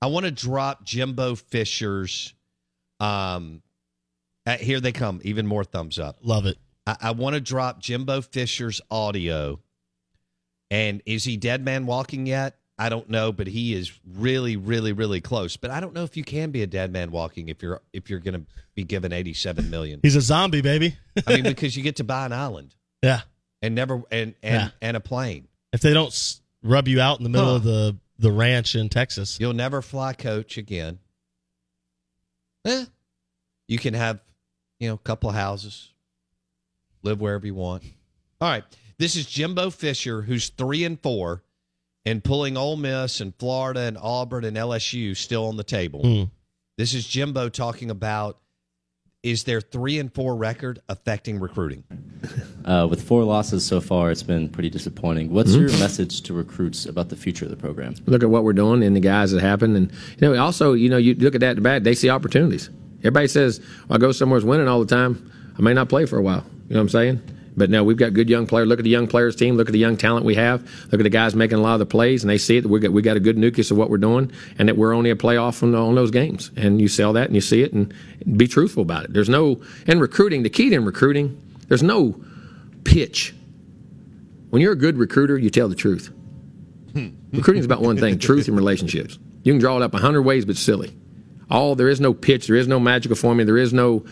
I 0.00 0.06
want 0.06 0.24
to 0.24 0.30
drop 0.30 0.82
Jimbo 0.82 1.34
Fisher's. 1.34 2.32
Um, 2.98 3.60
uh, 4.46 4.56
here 4.56 4.80
they 4.80 4.92
come. 4.92 5.20
Even 5.22 5.46
more 5.46 5.64
thumbs 5.64 5.98
up. 5.98 6.16
Love 6.22 6.46
it. 6.46 6.56
I, 6.86 6.96
I 6.98 7.10
want 7.10 7.34
to 7.34 7.42
drop 7.42 7.78
Jimbo 7.78 8.22
Fisher's 8.22 8.80
audio. 8.90 9.60
And 10.70 11.02
is 11.04 11.24
he 11.24 11.36
dead 11.36 11.62
man 11.62 11.84
walking 11.84 12.24
yet? 12.24 12.56
I 12.76 12.88
don't 12.88 13.08
know, 13.08 13.30
but 13.30 13.46
he 13.46 13.72
is 13.74 13.92
really, 14.16 14.56
really, 14.56 14.92
really 14.92 15.20
close. 15.20 15.56
But 15.56 15.70
I 15.70 15.78
don't 15.78 15.94
know 15.94 16.02
if 16.02 16.16
you 16.16 16.24
can 16.24 16.50
be 16.50 16.62
a 16.62 16.66
dead 16.66 16.92
man 16.92 17.12
walking 17.12 17.48
if 17.48 17.62
you're 17.62 17.80
if 17.92 18.10
you're 18.10 18.18
going 18.18 18.34
to 18.34 18.46
be 18.74 18.82
given 18.82 19.12
eighty 19.12 19.32
seven 19.32 19.70
million. 19.70 20.00
He's 20.02 20.16
a 20.16 20.20
zombie, 20.20 20.60
baby. 20.60 20.96
I 21.26 21.34
mean, 21.36 21.44
because 21.44 21.76
you 21.76 21.82
get 21.84 21.96
to 21.96 22.04
buy 22.04 22.26
an 22.26 22.32
island 22.32 22.74
yeah. 23.02 23.20
and 23.62 23.74
never 23.76 24.02
and 24.10 24.34
and 24.42 24.62
Yeah. 24.64 24.68
and 24.82 24.96
a 24.96 25.00
plane. 25.00 25.46
If 25.72 25.82
they 25.82 25.94
don't 25.94 26.40
rub 26.64 26.88
you 26.88 27.00
out 27.00 27.18
in 27.18 27.22
the 27.24 27.30
middle 27.30 27.50
Huh. 27.50 27.54
of 27.56 27.62
the 27.62 27.96
the 28.18 28.32
ranch 28.32 28.74
in 28.74 28.88
Texas, 28.88 29.38
You'll 29.40 29.52
never 29.54 29.80
fly 29.80 30.12
coach 30.12 30.56
again. 30.58 30.98
Eh, 32.64 32.86
you 33.68 33.78
can 33.78 33.94
have, 33.94 34.20
you 34.80 34.88
know, 34.88 34.94
a 34.94 34.98
couple 34.98 35.28
of 35.30 35.36
houses, 35.36 35.92
live 37.02 37.20
wherever 37.20 37.46
you 37.46 37.54
want. 37.54 37.84
All 38.40 38.48
right. 38.50 38.64
This 38.98 39.14
is 39.16 39.26
Jimbo 39.26 39.70
Fisher, 39.70 40.22
who's 40.22 40.48
three 40.48 40.84
and 40.84 41.00
four, 41.00 41.42
and 42.06 42.22
pulling 42.22 42.56
Ole 42.56 42.76
Miss 42.76 43.20
and 43.20 43.34
Florida 43.38 43.80
and 43.80 43.96
Auburn 44.00 44.44
and 44.44 44.56
LSU 44.56 45.16
still 45.16 45.46
on 45.46 45.56
the 45.56 45.64
table. 45.64 46.02
Mm. 46.02 46.30
This 46.76 46.94
is 46.94 47.06
Jimbo 47.06 47.48
talking 47.48 47.90
about 47.90 48.38
is 49.22 49.44
their 49.44 49.62
three 49.62 49.98
and 49.98 50.12
four 50.12 50.36
record 50.36 50.80
affecting 50.90 51.40
recruiting? 51.40 51.82
Uh, 52.66 52.86
with 52.90 53.00
four 53.02 53.24
losses 53.24 53.64
so 53.64 53.80
far, 53.80 54.10
it's 54.10 54.22
been 54.22 54.50
pretty 54.50 54.68
disappointing. 54.68 55.30
What's 55.32 55.52
Mhm. 55.52 55.60
your 55.60 55.70
message 55.78 56.20
to 56.22 56.34
recruits 56.34 56.84
about 56.84 57.08
the 57.08 57.16
future 57.16 57.46
of 57.46 57.50
the 57.50 57.56
program? 57.56 57.94
look 58.04 58.22
at 58.22 58.28
what 58.28 58.44
we're 58.44 58.52
doing 58.52 58.82
and 58.82 58.94
the 58.94 59.00
guys 59.00 59.30
that 59.30 59.40
happen. 59.40 59.74
And 59.76 59.90
you 60.20 60.28
know, 60.28 60.36
also, 60.42 60.74
you 60.74 60.90
know, 60.90 60.98
you 60.98 61.14
look 61.14 61.34
at 61.34 61.40
that 61.40 61.62
bad, 61.62 61.84
they 61.84 61.94
see 61.94 62.10
opportunities. 62.10 62.68
Everybody 62.98 63.28
says, 63.28 63.62
I 63.88 63.96
go 63.96 64.12
somewhere's 64.12 64.44
winning 64.44 64.68
all 64.68 64.80
the 64.80 64.94
time. 64.94 65.30
I 65.58 65.62
may 65.62 65.72
not 65.72 65.88
play 65.88 66.04
for 66.04 66.18
a 66.18 66.22
while. 66.22 66.44
You 66.68 66.74
know 66.74 66.80
what 66.80 66.82
I'm 66.82 66.88
saying? 66.90 67.22
But 67.56 67.70
no, 67.70 67.84
we've 67.84 67.96
got 67.96 68.14
good 68.14 68.28
young 68.28 68.46
players. 68.46 68.66
Look 68.66 68.80
at 68.80 68.82
the 68.82 68.90
young 68.90 69.06
players 69.06 69.36
team. 69.36 69.56
Look 69.56 69.68
at 69.68 69.72
the 69.72 69.78
young 69.78 69.96
talent 69.96 70.24
we 70.24 70.34
have. 70.34 70.62
Look 70.90 71.00
at 71.00 71.04
the 71.04 71.10
guys 71.10 71.36
making 71.36 71.58
a 71.58 71.60
lot 71.60 71.74
of 71.74 71.78
the 71.78 71.86
plays, 71.86 72.24
and 72.24 72.30
they 72.30 72.38
see 72.38 72.56
it. 72.56 72.66
We 72.66 72.80
got 72.80 72.92
we 72.92 73.00
got 73.00 73.16
a 73.16 73.20
good 73.20 73.38
nucleus 73.38 73.70
of 73.70 73.76
what 73.76 73.90
we're 73.90 73.98
doing, 73.98 74.32
and 74.58 74.68
that 74.68 74.76
we're 74.76 74.92
only 74.92 75.10
a 75.10 75.16
playoff 75.16 75.62
on, 75.62 75.74
on 75.74 75.94
those 75.94 76.10
games. 76.10 76.50
And 76.56 76.80
you 76.80 76.88
sell 76.88 77.12
that, 77.12 77.26
and 77.26 77.34
you 77.34 77.40
see 77.40 77.62
it, 77.62 77.72
and 77.72 77.94
be 78.36 78.48
truthful 78.48 78.82
about 78.82 79.04
it. 79.04 79.12
There's 79.12 79.28
no 79.28 79.60
in 79.86 80.00
recruiting. 80.00 80.42
The 80.42 80.50
key 80.50 80.70
to 80.70 80.76
in 80.76 80.84
recruiting, 80.84 81.40
there's 81.68 81.82
no 81.82 82.20
pitch. 82.82 83.34
When 84.50 84.60
you're 84.60 84.72
a 84.72 84.76
good 84.76 84.98
recruiter, 84.98 85.38
you 85.38 85.50
tell 85.50 85.68
the 85.68 85.74
truth. 85.74 86.12
Hmm. 86.92 87.10
Recruiting 87.32 87.60
is 87.60 87.66
about 87.66 87.82
one 87.82 87.96
thing: 87.96 88.18
truth 88.20 88.48
and 88.48 88.56
relationships. 88.56 89.18
You 89.44 89.52
can 89.52 89.60
draw 89.60 89.76
it 89.76 89.82
up 89.82 89.94
a 89.94 89.98
hundred 89.98 90.22
ways, 90.22 90.44
but 90.44 90.56
silly. 90.56 90.96
All 91.50 91.76
there 91.76 91.88
is 91.88 92.00
no 92.00 92.14
pitch, 92.14 92.48
there 92.48 92.56
is 92.56 92.66
no 92.66 92.80
magical 92.80 93.16
formula, 93.16 93.46
there 93.46 93.58
is 93.58 93.72
no 93.72 94.04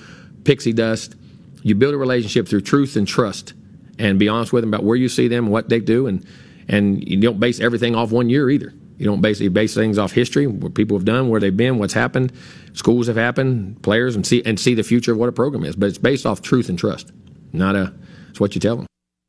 pixie 0.45 0.73
dust. 0.73 1.17
You 1.63 1.75
build 1.75 1.95
a 1.95 1.99
relationship 1.99 2.49
through 2.49 2.63
truth 2.63 2.97
and 2.97 3.07
trust, 3.07 3.55
and 3.99 4.19
be 4.19 4.29
honest 4.29 4.53
with 4.53 4.63
them 4.63 4.73
about 4.73 4.85
where 4.85 4.97
you 4.97 5.09
see 5.09 5.29
them, 5.29 5.49
what 5.49 5.69
they 5.69 5.81
do, 5.81 6.07
and 6.07 6.27
and 6.69 7.07
you 7.07 7.21
don't 7.21 7.41
base 7.41 7.61
everything 7.61 7.95
off 7.95 8.13
one 8.13 8.31
year 8.31 8.49
either. 8.51 8.73
You 8.99 9.07
don't 9.07 9.21
basically 9.21 9.49
base 9.49 9.75
things 9.75 9.99
off 9.99 10.13
history, 10.13 10.47
what 10.47 10.75
people 10.75 10.97
have 10.97 11.05
done, 11.05 11.29
where 11.29 11.41
they've 11.41 11.57
been, 11.57 11.79
what's 11.79 11.95
happened, 11.95 12.33
schools 12.73 13.09
have 13.09 13.17
happened, 13.17 13.83
players, 13.83 14.15
and 14.15 14.27
see 14.27 14.43
and 14.45 14.59
see 14.59 14.75
the 14.75 14.83
future 14.83 15.13
of 15.13 15.19
what 15.19 15.29
a 15.29 15.33
program 15.33 15.65
is. 15.65 15.77
But 15.77 15.89
it's 15.89 15.99
based 15.99 16.27
off 16.27 16.43
truth 16.43 16.69
and 16.69 16.79
trust, 16.79 17.13
not 17.53 17.75
a. 17.75 17.95
It's 18.31 18.41
what 18.41 18.55
you 18.55 18.61
tell 18.61 18.77
them. 18.77 18.87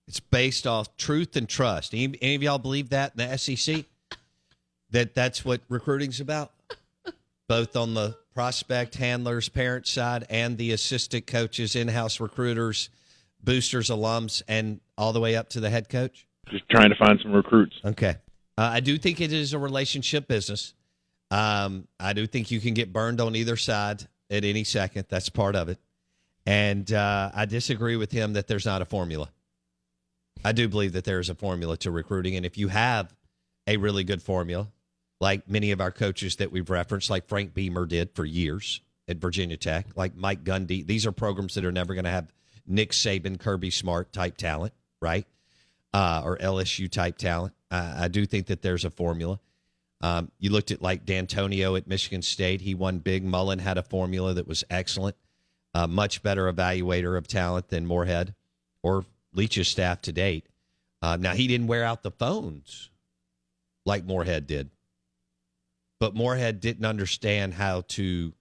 It's 0.08 0.20
based 0.20 0.68
off 0.68 0.96
truth 0.96 1.36
and 1.36 1.50
trust. 1.50 1.94
Any, 1.94 2.18
any 2.22 2.36
of 2.36 2.44
y'all 2.44 2.60
believe 2.60 2.90
that 2.90 3.14
in 3.18 3.30
the 3.30 3.38
SEC? 3.38 3.86
That 4.92 5.16
that's 5.16 5.44
what 5.44 5.62
recruiting's 5.70 6.20
about? 6.20 6.52
Both 7.48 7.76
on 7.76 7.96
the 7.96 8.16
prospect, 8.34 8.96
handlers, 8.96 9.50
parent 9.50 9.88
side, 9.88 10.26
and 10.30 10.58
the 10.58 10.72
assistant 10.72 11.28
coaches, 11.28 11.76
in 11.76 11.88
house 11.88 12.20
recruiters, 12.20 12.90
boosters, 13.44 13.90
alums, 13.90 14.42
and 14.48 14.80
all 14.98 15.14
the 15.14 15.20
way 15.20 15.36
up 15.36 15.50
to 15.50 15.60
the 15.60 15.70
head 15.70 15.90
coach? 15.90 16.28
Just 16.50 16.68
trying 16.70 16.90
to 16.90 16.96
find 16.96 17.20
some 17.22 17.32
recruits. 17.32 17.76
Okay. 17.84 18.16
Uh, 18.58 18.70
I 18.74 18.80
do 18.80 18.98
think 18.98 19.22
it 19.22 19.32
is 19.34 19.54
a 19.54 19.60
relationship 19.60 20.28
business. 20.28 20.74
Um, 21.32 21.88
I 22.00 22.14
do 22.14 22.28
think 22.28 22.52
you 22.52 22.60
can 22.60 22.74
get 22.74 22.94
burned 22.94 23.20
on 23.20 23.36
either 23.36 23.56
side 23.56 24.08
at 24.30 24.44
any 24.44 24.64
second. 24.64 25.06
That's 25.10 25.30
part 25.30 25.56
of 25.56 25.70
it. 25.70 25.80
And 26.46 26.92
uh, 26.92 27.32
I 27.34 27.46
disagree 27.46 27.96
with 27.96 28.12
him 28.12 28.34
that 28.34 28.48
there's 28.48 28.66
not 28.66 28.82
a 28.82 28.86
formula. 28.86 29.30
I 30.44 30.52
do 30.52 30.68
believe 30.68 30.94
that 30.94 31.06
there 31.06 31.20
is 31.20 31.30
a 31.30 31.36
formula 31.36 31.78
to 31.78 31.92
recruiting. 31.92 32.36
And 32.36 32.46
if 32.46 32.58
you 32.58 32.68
have 32.68 33.16
a 33.66 33.78
really 33.78 34.04
good 34.04 34.22
formula, 34.22 34.68
like 35.24 35.50
many 35.50 35.72
of 35.72 35.80
our 35.80 35.90
coaches 35.90 36.36
that 36.36 36.52
we've 36.52 36.70
referenced, 36.70 37.10
like 37.10 37.28
Frank 37.28 37.54
Beamer 37.54 37.86
did 37.86 38.12
for 38.14 38.26
years 38.26 38.82
at 39.08 39.18
Virginia 39.18 39.56
Tech, 39.56 39.88
like 39.96 40.16
Mike 40.16 40.44
Gundy, 40.44 40.86
these 40.86 41.06
are 41.06 41.14
programs 41.14 41.56
that 41.56 41.64
are 41.64 41.72
never 41.72 41.94
going 41.94 42.04
to 42.04 42.12
have 42.12 42.28
Nick 42.68 42.92
Saban, 42.92 43.40
Kirby 43.40 43.72
Smart 43.72 44.12
type 44.12 44.36
talent, 44.36 44.74
right? 45.02 45.26
Uh, 45.94 46.22
or 46.26 46.38
LSU 46.38 46.92
type 46.92 47.18
talent. 47.18 47.54
I 47.72 48.10
do 48.10 48.26
think 48.26 48.48
that 48.48 48.62
there's 48.62 48.84
a 48.86 48.90
formula. 48.90 49.40
Um, 50.02 50.30
you 50.38 50.52
looked 50.52 50.72
at 50.72 50.82
like 50.82 51.06
D'Antonio 51.06 51.78
at 51.78 51.88
Michigan 51.88 52.22
State. 52.22 52.60
He 52.60 52.76
won 52.76 53.00
big. 53.00 53.24
Mullen 53.24 53.60
had 53.60 53.78
a 53.78 53.84
formula 53.84 54.34
that 54.34 54.46
was 54.46 54.66
excellent. 54.70 55.16
A 55.74 55.88
much 55.88 56.22
better 56.22 56.52
evaluator 56.52 57.18
of 57.18 57.28
talent 57.28 57.70
than 57.70 57.88
Moorhead 57.88 58.36
or 58.84 59.06
Leach's 59.34 59.70
staff 59.70 60.02
to 60.02 60.12
date. 60.12 60.46
Uh, 61.02 61.18
now, 61.18 61.34
he 61.34 61.48
didn't 61.48 61.68
wear 61.68 61.84
out 61.84 62.04
the 62.04 62.12
phones 62.12 62.90
like 63.86 64.06
Moorhead 64.06 64.46
did, 64.46 64.70
but 66.04 66.14
Moorhead 66.14 66.60
didn't 66.60 66.84
understand 66.84 67.54
how 67.54 67.86
to 67.88 68.34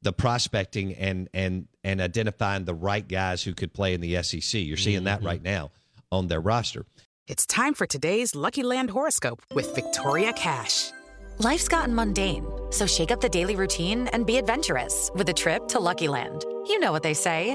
the 0.00 0.10
prospecting 0.10 0.94
and 0.94 1.28
and 1.34 1.68
and 1.84 2.00
identifying 2.00 2.64
the 2.64 2.72
right 2.72 3.06
guys 3.06 3.42
who 3.42 3.52
could 3.52 3.74
play 3.74 3.92
in 3.92 4.00
the 4.00 4.22
SEC. 4.22 4.62
You're 4.62 4.78
seeing 4.78 5.04
that 5.04 5.18
mm-hmm. 5.18 5.26
right 5.26 5.42
now 5.42 5.70
on 6.10 6.28
their 6.28 6.40
roster. 6.40 6.86
It's 7.28 7.44
time 7.44 7.74
for 7.74 7.86
today's 7.86 8.34
Lucky 8.34 8.62
Land 8.62 8.88
horoscope 8.88 9.42
with 9.52 9.74
Victoria 9.74 10.32
Cash. 10.32 10.92
Life's 11.40 11.68
gotten 11.68 11.94
mundane, 11.94 12.46
so 12.70 12.86
shake 12.86 13.10
up 13.10 13.20
the 13.20 13.28
daily 13.28 13.54
routine 13.54 14.08
and 14.14 14.24
be 14.24 14.38
adventurous 14.38 15.10
with 15.14 15.28
a 15.28 15.34
trip 15.34 15.68
to 15.68 15.78
Lucky 15.78 16.08
Land. 16.08 16.42
You 16.66 16.78
know 16.78 16.90
what 16.90 17.02
they 17.02 17.12
say 17.12 17.54